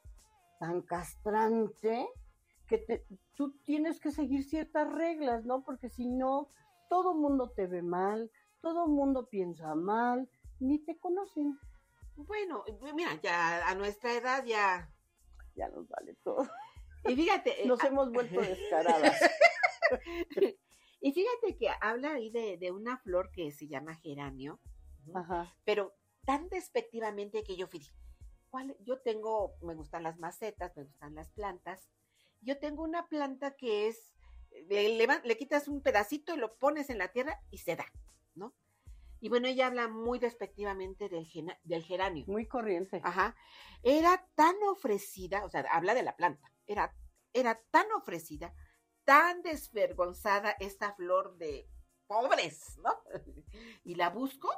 tan 0.58 0.82
castrante 0.82 2.06
que 2.66 2.78
te- 2.78 3.06
tú 3.34 3.52
tienes 3.64 4.00
que 4.00 4.10
seguir 4.10 4.44
ciertas 4.44 4.92
reglas, 4.92 5.44
¿no? 5.44 5.62
Porque 5.62 5.88
si 5.88 6.06
no, 6.06 6.50
todo 6.88 7.14
mundo 7.14 7.50
te 7.50 7.66
ve 7.66 7.82
mal, 7.82 8.30
todo 8.60 8.86
mundo 8.88 9.28
piensa 9.28 9.74
mal, 9.74 10.28
ni 10.60 10.78
te 10.78 10.98
conocen, 10.98 11.58
Bueno, 12.16 12.64
mira, 12.94 13.14
ya 13.22 13.68
a 13.68 13.74
nuestra 13.74 14.12
edad 14.14 14.44
ya... 14.44 14.90
ya 15.54 15.68
nos 15.68 15.88
vale 15.88 16.14
todo. 16.24 16.48
Y 17.06 17.14
fíjate... 17.14 17.62
eh, 17.62 17.66
Nos 17.66 17.82
a- 17.82 17.88
hemos 17.88 18.10
vuelto 18.10 18.40
descaradas. 18.40 19.20
y 21.00 21.12
fíjate 21.12 21.56
que 21.56 21.68
habla 21.80 22.14
ahí 22.14 22.30
de, 22.30 22.56
de 22.58 22.70
una 22.72 22.96
flor 22.98 23.30
que 23.32 23.50
se 23.52 23.68
llama 23.68 23.94
geranio. 23.96 24.60
Ajá. 25.14 25.54
pero 25.64 25.94
tan 26.24 26.48
despectivamente 26.48 27.44
que 27.44 27.56
yo 27.56 27.68
fui, 27.68 27.80
¿cuál? 28.50 28.76
Yo 28.80 28.98
tengo, 29.02 29.54
me 29.62 29.76
gustan 29.76 30.02
las 30.02 30.18
macetas, 30.18 30.76
me 30.76 30.82
gustan 30.82 31.14
las 31.14 31.30
plantas. 31.30 31.88
Yo 32.40 32.58
tengo 32.58 32.82
una 32.82 33.06
planta 33.06 33.54
que 33.54 33.86
es, 33.86 34.16
le, 34.68 34.96
le 35.06 35.36
quitas 35.36 35.68
un 35.68 35.80
pedacito 35.80 36.34
y 36.34 36.38
lo 36.38 36.56
pones 36.56 36.90
en 36.90 36.98
la 36.98 37.12
tierra 37.12 37.40
y 37.52 37.58
se 37.58 37.76
da, 37.76 37.84
¿no? 38.36 38.54
Y 39.18 39.28
bueno, 39.28 39.48
ella 39.48 39.66
habla 39.66 39.88
muy 39.88 40.18
despectivamente 40.18 41.08
del, 41.08 41.24
gena- 41.26 41.58
del 41.64 41.82
geranio. 41.82 42.24
Muy 42.28 42.46
corriente. 42.46 43.00
Ajá. 43.02 43.34
Era 43.82 44.28
tan 44.34 44.54
ofrecida, 44.70 45.44
o 45.44 45.48
sea, 45.48 45.62
habla 45.70 45.94
de 45.94 46.02
la 46.02 46.16
planta, 46.16 46.52
era, 46.66 46.94
era 47.32 47.60
tan 47.70 47.90
ofrecida 47.92 48.54
tan 49.04 49.40
desvergonzada 49.42 50.56
esta 50.58 50.92
flor 50.94 51.36
de 51.38 51.68
pobres, 52.06 52.76
¿no? 52.78 52.92
Y 53.84 53.94
la 53.94 54.10
busco 54.10 54.50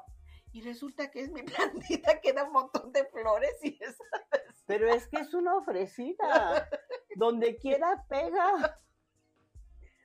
y 0.53 0.62
resulta 0.62 1.11
que 1.11 1.21
es 1.21 1.31
mi 1.31 1.43
plantita 1.45 2.21
que 2.21 2.33
da 2.33 2.45
un 2.45 2.53
montón 2.53 2.91
de 2.93 3.05
flores 3.07 3.55
y. 3.62 3.79
Pero 4.67 4.93
es 4.93 5.07
que 5.09 5.19
es 5.21 5.33
una 5.35 5.55
ofrecida. 5.57 6.69
Donde 7.17 7.57
quiera 7.59 8.05
pega. 8.09 8.81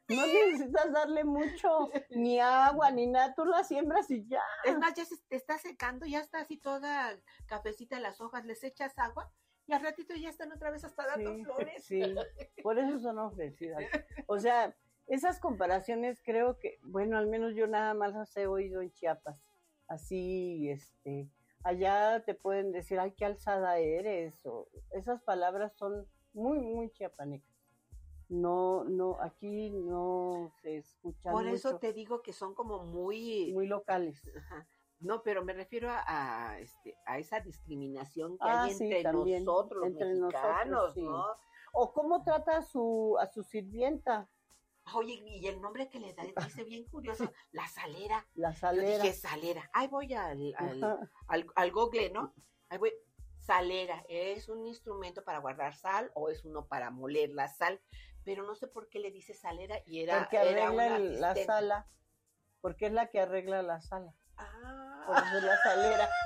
No 0.09 0.25
necesitas 0.27 0.91
darle 0.91 1.23
mucho, 1.23 1.89
ni 2.09 2.39
agua, 2.39 2.91
ni 2.91 3.07
nada, 3.07 3.33
tú 3.33 3.45
la 3.45 3.63
siembras 3.63 4.09
y 4.11 4.27
ya. 4.27 4.41
Es 4.65 4.77
más, 4.77 4.93
ya 4.93 5.05
se 5.05 5.15
te 5.29 5.35
está 5.35 5.57
secando, 5.57 6.05
ya 6.05 6.19
está 6.19 6.39
así 6.39 6.57
toda 6.57 7.17
cafecita 7.45 7.99
las 7.99 8.19
hojas, 8.19 8.45
les 8.45 8.63
echas 8.63 8.97
agua 8.99 9.31
y 9.65 9.73
al 9.73 9.81
ratito 9.81 10.13
ya 10.15 10.29
están 10.29 10.51
otra 10.51 10.71
vez 10.71 10.83
hasta 10.83 11.07
dando 11.07 11.33
Sí, 11.35 11.43
flores. 11.43 11.83
sí, 11.85 12.01
por 12.61 12.77
eso 12.79 12.99
son 12.99 13.17
ofrecidas. 13.19 13.83
O 14.27 14.37
sea, 14.39 14.75
esas 15.07 15.39
comparaciones 15.39 16.21
creo 16.23 16.59
que, 16.59 16.79
bueno, 16.83 17.17
al 17.17 17.27
menos 17.27 17.55
yo 17.55 17.67
nada 17.67 17.93
más 17.93 18.13
las 18.13 18.35
he 18.35 18.45
oído 18.47 18.81
en 18.81 18.91
Chiapas. 18.91 19.41
Así, 19.87 20.69
este, 20.69 21.29
allá 21.63 22.23
te 22.25 22.33
pueden 22.33 22.71
decir, 22.71 22.99
ay, 22.99 23.13
qué 23.13 23.25
alzada 23.25 23.77
eres, 23.77 24.45
o 24.45 24.67
esas 24.91 25.21
palabras 25.23 25.73
son 25.77 26.07
muy, 26.33 26.59
muy 26.59 26.89
chiapanecas. 26.91 27.52
No, 28.33 28.83
no, 28.83 29.17
aquí 29.21 29.69
no 29.69 30.51
se 30.61 30.77
escuchan 30.77 31.31
Por 31.31 31.47
eso 31.47 31.77
te 31.77 31.93
digo 31.93 32.21
que 32.23 32.33
son 32.33 32.55
como 32.55 32.83
muy... 32.83 33.51
muy 33.53 33.67
locales. 33.67 34.21
Ajá. 34.35 34.67
No, 34.99 35.21
pero 35.21 35.43
me 35.43 35.53
refiero 35.53 35.89
a, 35.89 36.01
a, 36.51 36.59
este, 36.59 36.97
a 37.05 37.19
esa 37.19 37.41
discriminación 37.41 38.37
que 38.37 38.47
Ah, 38.49 38.63
hay 38.63 38.73
sí, 38.73 38.85
entre 38.85 39.03
también, 39.03 39.43
nosotros, 39.43 39.81
los 39.81 39.87
entre 39.91 40.13
nosotros, 40.15 40.41
mexicanos, 40.43 40.93
sí. 40.93 41.01
¿no? 41.01 41.25
O 41.73 41.91
cómo 41.93 42.23
trata 42.23 42.57
a 42.57 42.61
su, 42.61 43.17
a 43.19 43.27
su 43.27 43.43
sirvienta, 43.43 44.29
Oye, 44.95 45.13
y 45.13 45.47
el 45.47 45.61
nombre 45.61 45.87
que 45.89 45.97
le 45.99 46.13
da, 46.13 46.23
dice 46.43 46.63
bien 46.65 46.83
curioso, 46.89 47.23
la 47.51 47.67
salera. 47.67 48.27
la 48.35 48.51
Yo 48.51 48.57
salera. 48.59 49.03
dije, 49.03 49.13
salera. 49.13 49.69
Ahí 49.73 49.87
voy 49.87 50.13
al, 50.13 50.53
al, 50.57 50.83
al, 51.27 51.47
al 51.55 51.71
Google, 51.71 52.09
¿no? 52.09 52.33
Ahí 52.69 52.77
voy. 52.79 52.91
Salera, 53.37 54.05
¿es 54.07 54.47
un 54.47 54.65
instrumento 54.65 55.23
para 55.25 55.39
guardar 55.39 55.75
sal 55.75 56.11
o 56.15 56.29
es 56.29 56.45
uno 56.45 56.65
para 56.65 56.91
moler 56.91 57.29
la 57.31 57.49
sal? 57.49 57.81
Pero 58.25 58.43
no 58.45 58.55
sé 58.55 58.67
por 58.67 58.89
qué 58.89 58.99
le 58.99 59.11
dice 59.11 59.33
salera 59.33 59.77
y 59.85 59.99
era, 60.01 60.19
porque 60.19 60.37
arregla 60.37 60.95
el- 60.97 61.19
la 61.21 61.35
sala, 61.35 61.87
porque 62.61 62.85
es 62.87 62.93
la 62.93 63.09
que 63.09 63.19
arregla 63.19 63.61
la 63.63 63.81
sala, 63.81 64.13
Ah, 64.37 65.03
por 65.07 65.17
eso 65.17 65.37
es 65.37 65.43
la 65.43 65.57
salera. 65.63 66.09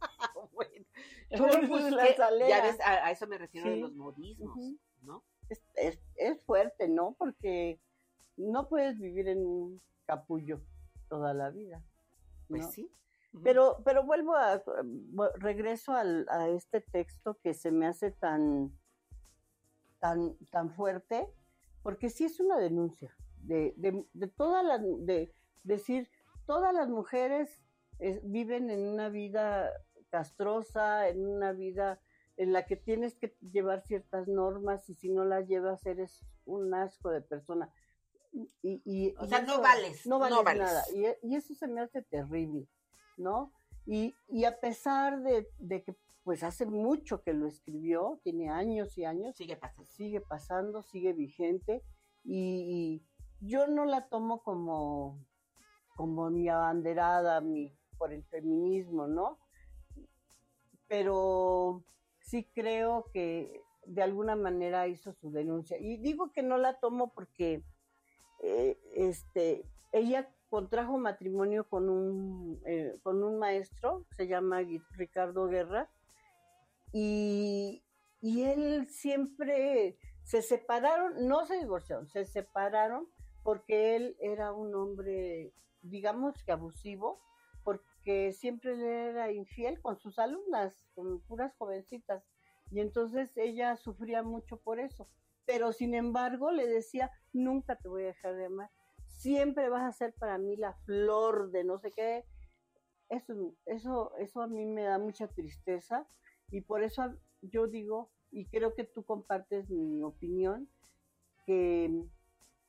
bueno. 0.52 0.86
La 1.30 2.14
salera. 2.14 2.48
ya 2.48 2.62
ves, 2.62 2.80
a, 2.80 3.06
a 3.06 3.10
eso 3.10 3.26
me 3.26 3.38
refiero 3.38 3.68
de 3.68 3.76
Sí. 3.76 3.80
los 3.80 3.94
modismos. 3.94 4.56
¿no? 5.02 5.24
Es, 5.48 5.62
es, 5.74 6.00
es 6.16 6.42
fuerte, 6.44 6.88
¿no? 6.88 7.14
Porque 7.18 7.80
no 8.36 8.68
puedes 8.68 8.98
vivir 8.98 9.28
en 9.28 9.38
un 9.46 9.82
capullo 10.06 10.62
toda 11.08 11.34
la 11.34 11.50
vida. 11.50 11.82
Pues 12.48 12.70
sí. 12.72 12.90
Pero, 13.42 13.82
pero 13.84 14.04
vuelvo 14.04 14.34
a, 14.36 14.62
vu- 14.64 15.32
regreso 15.36 15.92
al- 15.92 16.26
a 16.30 16.48
este 16.48 16.80
texto 16.80 17.38
que 17.42 17.52
se 17.52 17.70
me 17.72 17.86
hace 17.86 18.12
tan, 18.12 18.72
tan, 20.04 20.36
tan 20.50 20.68
fuerte, 20.70 21.26
porque 21.82 22.10
sí 22.10 22.24
es 22.26 22.38
una 22.38 22.58
denuncia 22.58 23.16
de, 23.38 23.72
de, 23.78 24.06
de 24.12 24.28
todas 24.28 24.62
las, 24.62 24.82
de 24.82 25.32
decir, 25.62 26.10
todas 26.44 26.74
las 26.74 26.90
mujeres 26.90 27.58
eh, 28.00 28.20
viven 28.22 28.68
en 28.68 28.86
una 28.86 29.08
vida 29.08 29.70
castrosa, 30.10 31.08
en 31.08 31.24
una 31.26 31.52
vida 31.52 32.00
en 32.36 32.52
la 32.52 32.66
que 32.66 32.76
tienes 32.76 33.14
que 33.14 33.34
llevar 33.50 33.80
ciertas 33.86 34.28
normas 34.28 34.86
y 34.90 34.94
si 34.94 35.08
no 35.08 35.24
las 35.24 35.48
llevas 35.48 35.86
eres 35.86 36.22
un 36.44 36.74
asco 36.74 37.08
de 37.08 37.22
persona. 37.22 37.72
Y, 38.32 38.50
y- 38.62 39.14
O 39.18 39.24
y 39.24 39.28
sea, 39.28 39.40
no 39.40 39.52
eso- 39.54 39.62
vales, 39.62 40.06
No 40.06 40.16
no 40.18 40.42
vales, 40.42 40.44
vales. 40.44 40.62
nada. 40.64 40.82
Y, 41.22 41.30
y 41.32 41.36
eso 41.36 41.54
se 41.54 41.66
me 41.66 41.80
hace 41.80 42.02
terrible, 42.02 42.68
¿no? 43.16 43.52
Y, 43.86 44.14
y 44.28 44.44
a 44.44 44.60
pesar 44.60 45.22
de, 45.22 45.48
de 45.58 45.82
que 45.82 45.96
pues 46.24 46.42
hace 46.42 46.66
mucho 46.66 47.22
que 47.22 47.34
lo 47.34 47.46
escribió, 47.46 48.18
tiene 48.22 48.50
años 48.50 48.96
y 48.98 49.04
años, 49.04 49.36
Sigue 49.36 49.56
pasando. 49.56 49.84
sigue 49.84 50.20
pasando, 50.20 50.82
sigue 50.82 51.12
vigente 51.12 51.82
y, 52.24 53.02
y 53.40 53.46
yo 53.46 53.66
no 53.66 53.84
la 53.84 54.08
tomo 54.08 54.42
como, 54.42 55.22
como 55.96 56.30
mi 56.30 56.48
abanderada 56.48 57.40
mi, 57.42 57.76
por 57.98 58.12
el 58.12 58.24
feminismo, 58.24 59.06
¿no? 59.06 59.38
Pero 60.88 61.84
sí 62.20 62.48
creo 62.54 63.10
que 63.12 63.62
de 63.86 64.02
alguna 64.02 64.34
manera 64.34 64.88
hizo 64.88 65.12
su 65.12 65.30
denuncia. 65.30 65.76
Y 65.78 65.98
digo 65.98 66.32
que 66.32 66.42
no 66.42 66.56
la 66.56 66.80
tomo 66.80 67.12
porque 67.12 67.62
eh, 68.42 68.78
este, 68.94 69.64
ella 69.92 70.30
contrajo 70.48 70.96
matrimonio 70.98 71.68
con 71.68 71.88
un, 71.88 72.60
eh, 72.64 72.98
con 73.02 73.22
un 73.22 73.38
maestro, 73.38 74.06
se 74.16 74.26
llama 74.26 74.60
Ricardo 74.92 75.48
Guerra, 75.48 75.90
y, 76.94 77.84
y 78.20 78.44
él 78.44 78.86
siempre 78.86 79.98
se 80.22 80.42
separaron, 80.42 81.26
no 81.26 81.44
se 81.44 81.58
divorciaron, 81.58 82.06
se 82.06 82.24
separaron 82.24 83.08
porque 83.42 83.96
él 83.96 84.16
era 84.20 84.52
un 84.52 84.72
hombre, 84.76 85.52
digamos 85.82 86.40
que 86.44 86.52
abusivo, 86.52 87.20
porque 87.64 88.32
siempre 88.32 88.76
le 88.76 89.10
era 89.10 89.32
infiel 89.32 89.82
con 89.82 89.98
sus 89.98 90.20
alumnas, 90.20 90.86
con 90.94 91.20
puras 91.22 91.52
jovencitas, 91.56 92.22
y 92.70 92.78
entonces 92.78 93.36
ella 93.36 93.76
sufría 93.76 94.22
mucho 94.22 94.60
por 94.60 94.78
eso. 94.78 95.08
Pero 95.46 95.72
sin 95.72 95.94
embargo 95.94 96.52
le 96.52 96.68
decía, 96.68 97.10
nunca 97.32 97.74
te 97.76 97.88
voy 97.88 98.04
a 98.04 98.06
dejar 98.06 98.36
de 98.36 98.46
amar, 98.46 98.70
siempre 99.08 99.68
vas 99.68 99.82
a 99.82 99.98
ser 99.98 100.14
para 100.14 100.38
mí 100.38 100.56
la 100.56 100.74
flor 100.84 101.50
de 101.50 101.64
no 101.64 101.76
sé 101.80 101.90
qué. 101.90 102.24
Eso, 103.08 103.34
eso, 103.66 104.14
eso 104.16 104.42
a 104.42 104.46
mí 104.46 104.64
me 104.64 104.84
da 104.84 104.98
mucha 104.98 105.26
tristeza 105.26 106.06
y 106.50 106.60
por 106.62 106.82
eso 106.82 107.14
yo 107.42 107.66
digo, 107.66 108.10
y 108.30 108.46
creo 108.46 108.74
que 108.74 108.84
tú 108.84 109.04
compartes 109.04 109.68
mi 109.70 110.02
opinión, 110.02 110.68
que 111.46 111.90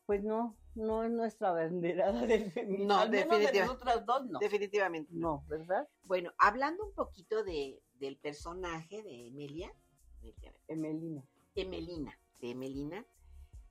pues 0.06 0.24
no, 0.24 0.56
no 0.76 1.04
es 1.04 1.12
nuestra 1.12 1.52
banderada 1.54 2.26
del 2.26 2.52
feminismo. 2.52 2.94
No, 2.94 3.10
menos 3.10 3.40
de 3.40 3.60
nosotras 3.62 4.06
dos 4.06 4.26
no. 4.28 4.40
Definitivamente. 4.40 5.12
No, 5.14 5.44
¿verdad? 5.48 5.88
Bueno, 6.04 6.32
hablando 6.38 6.86
un 6.86 6.94
poquito 6.94 7.44
de, 7.44 7.82
del 7.94 8.18
personaje 8.18 9.02
de 9.04 9.28
Emelia, 9.28 9.74
Emelia, 10.22 10.54
Emelina. 10.68 11.26
Emelina, 11.56 12.20
de 12.42 12.50
Emelina, 12.52 13.06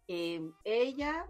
eh, 0.08 0.40
ella 0.64 1.28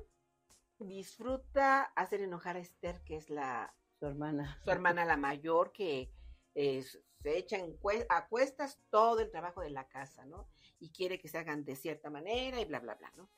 disfruta 0.78 1.82
hacer 1.96 2.20
enojar 2.20 2.56
a 2.56 2.60
Esther, 2.60 3.00
que 3.04 3.16
es 3.16 3.30
la 3.30 3.74
Su 3.98 4.06
hermana. 4.06 4.58
su 4.64 4.70
hermana 4.70 5.04
la 5.04 5.16
mayor, 5.16 5.72
que 5.72 6.10
eh, 6.54 6.84
se 7.24 7.38
echa 7.38 7.56
en 7.58 7.78
cue- 7.80 8.04
a 8.10 8.28
cuestas 8.28 8.78
todo 8.90 9.20
el 9.20 9.30
trabajo 9.30 9.62
de 9.62 9.70
la 9.70 9.88
casa, 9.88 10.26
¿no? 10.26 10.46
Y 10.78 10.90
quiere 10.90 11.18
que 11.18 11.28
se 11.28 11.38
hagan 11.38 11.64
de 11.64 11.74
cierta 11.74 12.10
manera 12.10 12.60
y 12.60 12.66
bla, 12.66 12.80
bla, 12.80 12.94
bla, 12.96 13.10
¿no? 13.16 13.30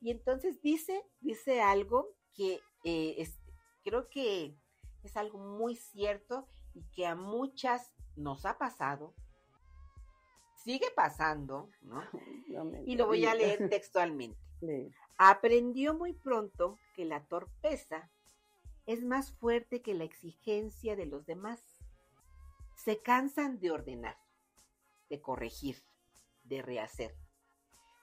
Y 0.00 0.12
entonces 0.12 0.62
dice, 0.62 1.02
dice 1.20 1.60
algo 1.60 2.08
que 2.34 2.60
eh, 2.84 3.16
es- 3.18 3.40
creo 3.82 4.08
que 4.08 4.56
es 5.02 5.16
algo 5.16 5.38
muy 5.38 5.74
cierto 5.74 6.46
y 6.72 6.84
que 6.94 7.04
a 7.04 7.16
muchas 7.16 7.90
nos 8.14 8.46
ha 8.46 8.58
pasado, 8.58 9.12
sigue 10.64 10.86
pasando, 10.94 11.68
¿no? 11.82 12.00
Y 12.86 12.96
lo 12.96 13.06
voy 13.06 13.24
a 13.24 13.34
leer 13.34 13.68
textualmente. 13.68 14.38
Aprendió 15.18 15.94
muy 15.94 16.12
pronto 16.12 16.78
que 16.94 17.04
la 17.04 17.24
torpeza 17.26 18.08
es 18.86 19.02
más 19.02 19.32
fuerte 19.32 19.82
que 19.82 19.94
la 19.94 20.04
exigencia 20.04 20.94
de 20.94 21.06
los 21.06 21.26
demás. 21.26 21.71
Se 22.76 23.00
cansan 23.02 23.60
de 23.60 23.70
ordenar, 23.70 24.18
de 25.08 25.20
corregir, 25.20 25.84
de 26.44 26.62
rehacer. 26.62 27.16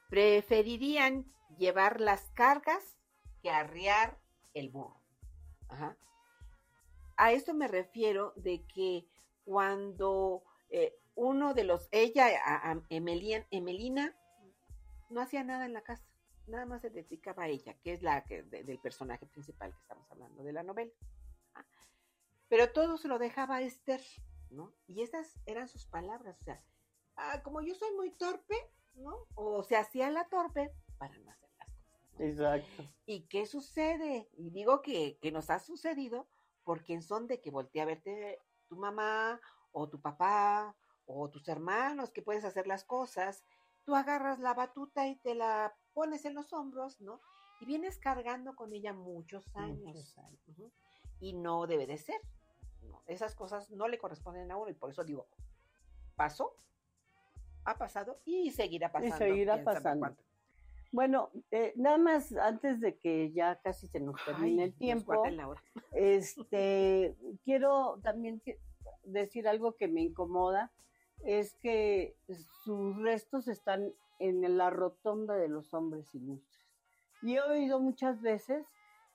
Preferirían 0.10 1.25
llevar 1.58 1.99
las 1.99 2.29
cargas 2.32 2.97
que 3.41 3.49
arriar 3.49 4.19
el 4.53 4.69
burro. 4.69 5.01
A 7.17 7.32
esto 7.34 7.53
me 7.53 7.67
refiero 7.67 8.34
de 8.38 8.65
que 8.65 9.05
cuando 9.43 10.43
eh, 10.69 10.95
uno 11.15 11.53
de 11.53 11.63
los, 11.65 11.89
ella, 11.91 12.27
a- 12.45 12.75
Emelian- 12.89 13.45
Emelina, 13.51 14.15
no 15.10 15.21
hacía 15.21 15.43
nada 15.43 15.65
en 15.65 15.73
la 15.73 15.82
casa, 15.82 16.03
nada 16.47 16.65
más 16.65 16.82
se 16.82 16.89
dedicaba 16.89 17.43
a 17.43 17.47
ella, 17.47 17.73
que 17.84 17.93
es 17.93 18.01
la 18.01 18.23
que, 18.23 18.43
de- 18.43 18.63
del 18.63 18.79
personaje 18.79 19.25
principal 19.25 19.71
que 19.73 19.79
estamos 19.82 20.10
hablando 20.12 20.43
de 20.43 20.53
la 20.53 20.63
novela. 20.63 20.91
Pero 22.47 22.71
todo 22.71 22.97
se 22.97 23.08
lo 23.08 23.19
dejaba 23.19 23.58
a 23.58 23.62
Esther, 23.62 24.01
¿no? 24.51 24.73
Y 24.88 25.01
esas 25.01 25.39
eran 25.45 25.67
sus 25.67 25.85
palabras, 25.85 26.39
o 26.41 26.43
sea, 26.43 26.63
ah, 27.15 27.41
como 27.43 27.62
yo 27.62 27.75
soy 27.75 27.93
muy 27.95 28.12
torpe, 28.12 28.55
¿no? 28.95 29.27
O 29.35 29.63
se 29.63 29.75
hacía 29.75 30.09
la 30.09 30.27
torpe 30.27 30.73
para 30.97 31.17
no 31.19 31.31
hacer 31.31 31.49
las 31.57 31.69
cosas. 31.71 32.13
¿no? 32.13 32.25
Exacto. 32.25 32.83
¿Y 33.05 33.27
qué 33.27 33.45
sucede? 33.45 34.29
Y 34.33 34.51
digo 34.51 34.81
que, 34.81 35.17
que 35.21 35.31
nos 35.31 35.49
ha 35.49 35.59
sucedido 35.59 36.27
porque 36.63 36.93
en 36.93 37.01
son 37.01 37.27
de 37.27 37.41
que 37.41 37.51
voltea 37.51 37.83
a 37.83 37.88
verte 37.88 38.39
tu 38.67 38.75
mamá 38.75 39.39
o 39.71 39.89
tu 39.89 39.99
papá 40.01 40.75
o 41.05 41.29
tus 41.29 41.47
hermanos 41.47 42.12
que 42.12 42.21
puedes 42.21 42.45
hacer 42.45 42.67
las 42.67 42.83
cosas, 42.83 43.43
tú 43.83 43.95
agarras 43.95 44.39
la 44.39 44.53
batuta 44.53 45.07
y 45.07 45.15
te 45.15 45.33
la 45.33 45.75
pones 45.93 46.25
en 46.25 46.35
los 46.35 46.53
hombros, 46.53 47.01
¿no? 47.01 47.19
Y 47.59 47.65
vienes 47.65 47.97
cargando 47.97 48.55
con 48.55 48.71
ella 48.73 48.93
muchos 48.93 49.43
años. 49.55 49.79
Muchos 49.79 50.17
años. 50.19 50.47
Ujú. 50.47 50.71
Y 51.19 51.33
no 51.33 51.65
debe 51.65 51.88
de 51.88 51.97
ser. 51.97 52.21
Esas 53.10 53.34
cosas 53.36 53.69
no 53.72 53.88
le 53.88 53.98
corresponden 53.98 54.52
a 54.52 54.56
uno 54.58 54.69
y 54.69 54.74
por 54.76 54.91
eso 54.91 55.04
digo, 55.04 55.28
pasó, 56.15 56.56
ha 57.65 57.76
pasado 57.78 58.19
y 58.24 58.52
seguirá 58.52 58.91
pasando. 58.91 59.17
seguirá 59.17 59.54
quién 59.56 59.65
sabe 59.65 59.76
pasando. 59.76 60.15
Bueno, 60.91 61.30
eh, 61.52 61.74
nada 61.76 61.98
más 61.98 62.32
antes 62.34 62.80
de 62.80 62.98
que 62.98 63.32
ya 63.32 63.60
casi 63.62 63.88
se 63.88 64.00
nos 64.00 64.15
termine 64.26 64.63
Ay, 64.63 64.69
el 64.69 64.74
tiempo, 64.76 65.26
la 65.28 65.48
hora. 65.48 65.62
este, 65.91 67.15
quiero 67.43 68.00
también 68.04 68.39
que- 68.39 68.60
decir 69.04 69.48
algo 69.48 69.76
que 69.76 69.88
me 69.88 70.02
incomoda, 70.02 70.72
es 71.24 71.56
que 71.56 72.15
sus 72.63 72.95
restos 73.02 73.48
están 73.48 73.91
en 74.19 74.58
la 74.58 74.69
rotonda 74.69 75.36
de 75.36 75.48
los 75.48 75.74
hombres 75.74 76.13
ilustres. 76.13 76.60
Y 77.22 77.36
he 77.36 77.41
oído 77.41 77.80
muchas 77.80 78.22
veces 78.22 78.65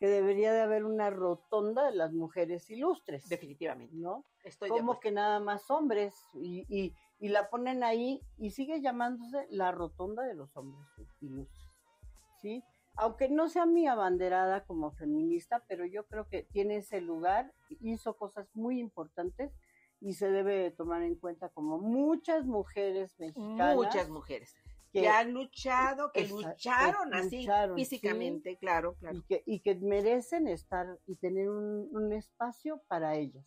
que 0.04 0.10
debería 0.10 0.52
de 0.52 0.60
haber 0.60 0.84
una 0.84 1.08
rotonda 1.08 1.86
de 1.86 1.96
las 1.96 2.12
mujeres 2.12 2.68
ilustres, 2.68 3.26
Definitivamente. 3.26 3.94
¿no? 3.96 4.26
Estoy 4.42 4.68
de 4.68 4.76
Como 4.76 4.92
acuerdo. 4.92 5.00
que 5.00 5.12
nada 5.12 5.40
más 5.40 5.70
hombres 5.70 6.14
y, 6.34 6.66
y- 6.68 6.94
y 7.20 7.28
la 7.28 7.48
ponen 7.48 7.82
ahí 7.82 8.20
y 8.36 8.50
sigue 8.50 8.82
llamándose 8.82 9.46
la 9.48 9.72
rotonda 9.72 10.22
de 10.24 10.34
los 10.34 10.54
hombres 10.58 10.86
ilustres, 11.22 11.70
¿sí? 12.42 12.62
Aunque 12.96 13.30
no 13.30 13.48
sea 13.48 13.64
mi 13.64 13.86
abanderada 13.86 14.66
como 14.66 14.90
feminista, 14.92 15.64
pero 15.68 15.86
yo 15.86 16.04
creo 16.04 16.28
que 16.28 16.42
tiene 16.42 16.76
ese 16.76 17.00
lugar, 17.00 17.50
hizo 17.80 18.14
cosas 18.18 18.46
muy 18.54 18.78
importantes 18.80 19.52
y 20.00 20.12
se 20.12 20.30
debe 20.30 20.54
de 20.58 20.70
tomar 20.70 21.02
en 21.02 21.14
cuenta 21.14 21.48
como 21.48 21.78
muchas 21.78 22.44
mujeres 22.44 23.18
mexicanas 23.18 23.74
Muchas 23.76 24.10
mujeres 24.10 24.54
que, 24.94 25.00
que 25.02 25.08
han 25.08 25.32
luchado, 25.32 26.12
que 26.12 26.20
Esa- 26.22 26.34
lucharon 26.34 27.10
que 27.10 27.16
así 27.18 27.40
lucharon, 27.40 27.76
físicamente, 27.76 28.56
claro, 28.56 28.94
claro. 28.94 29.18
y 29.18 29.22
que, 29.22 29.42
y 29.44 29.60
que 29.60 29.74
merecen 29.74 30.46
estar 30.46 30.86
y 31.06 31.16
tener 31.16 31.50
un, 31.50 31.88
un 31.90 32.12
espacio 32.12 32.80
para 32.88 33.16
ellas, 33.16 33.44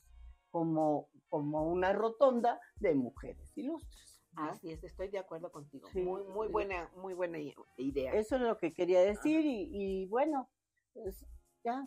como, 0.52 1.10
como 1.30 1.64
una 1.72 1.94
rotonda 1.94 2.60
de 2.76 2.94
mujeres 2.96 3.58
ilustres. 3.58 4.22
Así 4.36 4.72
es, 4.72 4.84
estoy 4.84 5.08
de 5.08 5.18
acuerdo 5.20 5.52
contigo. 5.52 5.88
Sí. 5.94 6.02
Muy, 6.02 6.22
muy 6.24 6.48
buena, 6.50 6.92
muy 6.98 7.14
buena 7.16 7.40
idea. 7.78 8.12
Eso 8.14 8.36
es 8.36 8.42
lo 8.42 8.58
que 8.58 8.72
quería 8.74 9.00
decir 9.02 9.44
y, 9.46 9.70
y 9.72 10.06
bueno, 10.08 10.48
pues 10.94 11.26
ya. 11.64 11.84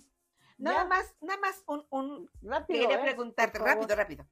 nada 0.59 0.83
ya, 0.83 0.85
más, 0.89 1.15
nada 1.21 1.39
más 1.41 1.63
un, 1.69 1.87
un 1.91 2.31
rápido. 2.43 2.81
quería 2.81 2.99
¿eh? 2.99 3.05
preguntarte, 3.05 3.59
rápido, 3.59 3.95
rápido. 3.95 4.27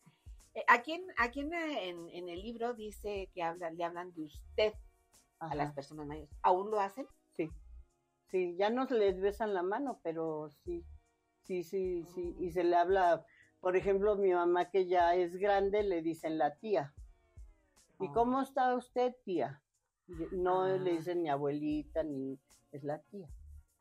Eh, 0.55 0.65
Aquí, 0.67 0.95
en, 0.95 1.07
aquí 1.19 1.41
en, 1.41 1.53
en, 1.53 2.09
en 2.09 2.29
el 2.29 2.43
libro 2.43 2.75
dice 2.75 3.31
que 3.35 3.43
hablan, 3.43 3.77
le 3.77 3.85
hablan 3.85 4.13
de 4.15 4.23
usted 4.23 4.73
a 5.41 5.55
las 5.55 5.73
personas 5.73 6.07
mayores. 6.07 6.31
¿Aún 6.43 6.71
lo 6.71 6.81
hacen? 6.81 7.07
sí, 7.33 7.51
sí, 8.27 8.57
ya 8.57 8.71
no 8.71 8.87
se 8.87 8.95
les 8.95 9.21
besan 9.21 9.55
la 9.55 9.63
mano, 9.63 10.01
pero 10.03 10.51
sí, 10.51 10.85
sí, 11.43 11.63
sí, 11.63 12.05
sí, 12.15 12.37
y 12.39 12.51
se 12.51 12.65
le 12.65 12.77
habla, 12.77 13.25
por 13.61 13.77
ejemplo, 13.77 14.17
mi 14.17 14.33
mamá 14.33 14.71
que 14.71 14.87
ya 14.87 15.15
es 15.15 15.37
grande, 15.37 15.83
le 15.83 16.03
dicen 16.03 16.39
la 16.39 16.57
tía. 16.57 16.95
¿Y 18.01 18.09
Oh. 18.09 18.13
cómo 18.13 18.43
está 18.43 18.75
usted, 18.77 19.15
tía? 19.25 19.63
No 20.33 20.63
Ah. 20.63 20.77
le 20.77 20.93
dicen 20.93 21.23
ni 21.23 21.29
abuelita, 21.29 22.03
ni 22.03 22.39
es 22.73 22.85
la 22.85 23.01
tía. 23.03 23.29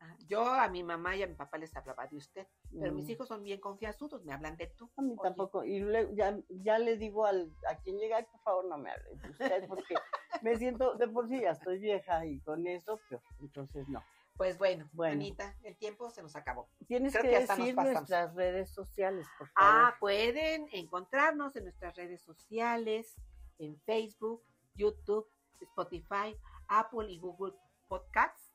Ah, 0.08 0.16
Yo 0.26 0.44
a 0.46 0.68
mi 0.68 0.82
mamá 0.82 1.16
y 1.16 1.22
a 1.22 1.26
mi 1.26 1.34
papá 1.34 1.58
les 1.58 1.74
hablaba 1.76 2.06
de 2.06 2.16
usted, 2.16 2.46
pero 2.78 2.92
mis 2.92 3.06
Mm. 3.06 3.10
hijos 3.10 3.28
son 3.28 3.42
bien 3.42 3.60
confianzudos, 3.60 4.24
me 4.24 4.32
hablan 4.32 4.56
de 4.56 4.68
tú. 4.68 4.90
A 4.96 5.02
mí 5.02 5.12
Oye, 5.12 5.20
tampoco. 5.22 5.64
Y 5.64 5.80
luego 5.80 6.12
ya, 6.14 6.38
ya 6.48 6.78
le 6.78 6.96
digo 6.96 7.26
al, 7.26 7.52
a 7.68 7.76
quien 7.76 7.98
llega, 7.98 8.16
"Ay, 8.18 8.24
por 8.30 8.40
favor 8.42 8.64
no 8.66 8.78
me 8.78 8.90
hable 8.90 9.16
de 9.16 9.30
usted, 9.30 9.68
porque 9.68 9.94
me 10.42 10.56
siento, 10.56 10.94
de 10.94 11.08
por 11.08 11.28
sí 11.28 11.40
ya 11.40 11.50
estoy 11.50 11.78
vieja 11.78 12.24
y 12.26 12.40
con 12.40 12.66
eso, 12.66 12.98
peor. 13.08 13.22
Entonces 13.40 13.88
no. 13.88 14.02
Pues 14.36 14.56
bueno, 14.56 14.88
Bueno. 14.92 15.14
Anita, 15.14 15.56
el 15.64 15.76
tiempo 15.76 16.10
se 16.10 16.22
nos 16.22 16.36
acabó. 16.36 16.68
Tienes 16.86 17.12
Creo 17.12 17.24
que 17.24 17.30
que 17.30 17.36
hasta 17.38 17.56
decir 17.56 17.74
nuestras 17.74 18.34
redes 18.36 18.70
sociales, 18.70 19.26
por 19.36 19.48
favor. 19.48 19.72
Ah, 19.84 19.96
pueden 19.98 20.68
encontrarnos 20.72 21.56
en 21.56 21.64
nuestras 21.64 21.96
redes 21.96 22.22
sociales, 22.22 23.16
en 23.58 23.80
Facebook, 23.80 24.44
YouTube, 24.76 25.26
Spotify, 25.60 26.36
Apple 26.68 27.10
y 27.10 27.18
Google 27.18 27.54
Podcasts, 27.88 28.47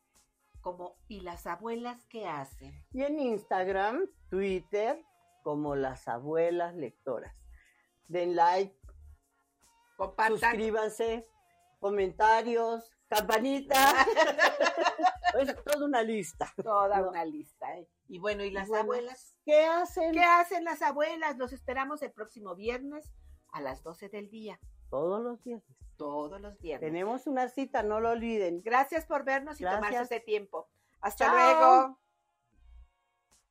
como 0.64 0.96
¿Y 1.08 1.20
las 1.20 1.46
abuelas 1.46 2.06
qué 2.08 2.26
hacen? 2.28 2.74
Y 2.92 3.04
en 3.04 3.20
Instagram, 3.20 4.08
Twitter, 4.30 5.06
como 5.44 5.76
las 5.76 6.08
abuelas 6.08 6.74
lectoras. 6.74 7.36
Den 8.08 8.36
like, 8.36 8.76
Compartan. 9.98 10.40
suscríbanse, 10.40 11.28
comentarios, 11.80 12.92
campanita. 13.08 13.76
es 15.40 15.64
toda 15.64 15.86
una 15.86 16.02
lista. 16.02 16.52
Toda 16.64 17.00
No. 17.02 17.10
una 17.10 17.26
lista. 17.26 17.78
¿eh? 17.78 17.88
Y 18.08 18.20
bueno, 18.20 18.44
¿y 18.44 18.50
las 18.52 18.68
Bueno, 18.70 18.84
abuelas? 18.84 19.36
¿Qué 19.46 19.66
hacen? 19.66 20.14
¿Qué 20.14 20.24
hacen 20.24 20.64
las 20.64 20.82
abuelas? 20.82 21.38
Los 21.38 21.54
esperamos 21.54 22.02
el 22.02 22.12
próximo 22.12 22.56
viernes 22.56 23.12
a 23.52 23.62
las 23.62 23.84
12 23.84 24.10
del 24.10 24.30
día, 24.32 24.60
Todos 24.90 25.22
los 25.22 25.44
días. 25.44 25.62
Todos 26.04 26.42
los 26.42 26.60
viernes. 26.60 26.92
Tenemos 26.92 27.28
una 27.28 27.48
cita, 27.48 27.82
no 27.82 28.00
lo 28.00 28.12
olviden. 28.12 28.62
Gracias 28.62 29.06
por 29.06 29.24
vernos 29.24 29.60
y 29.62 29.64
tomarse 29.64 30.02
este 30.02 30.20
tiempo. 30.20 30.70
Hasta 31.00 31.26
Chao. 31.26 31.36
luego. 31.36 32.03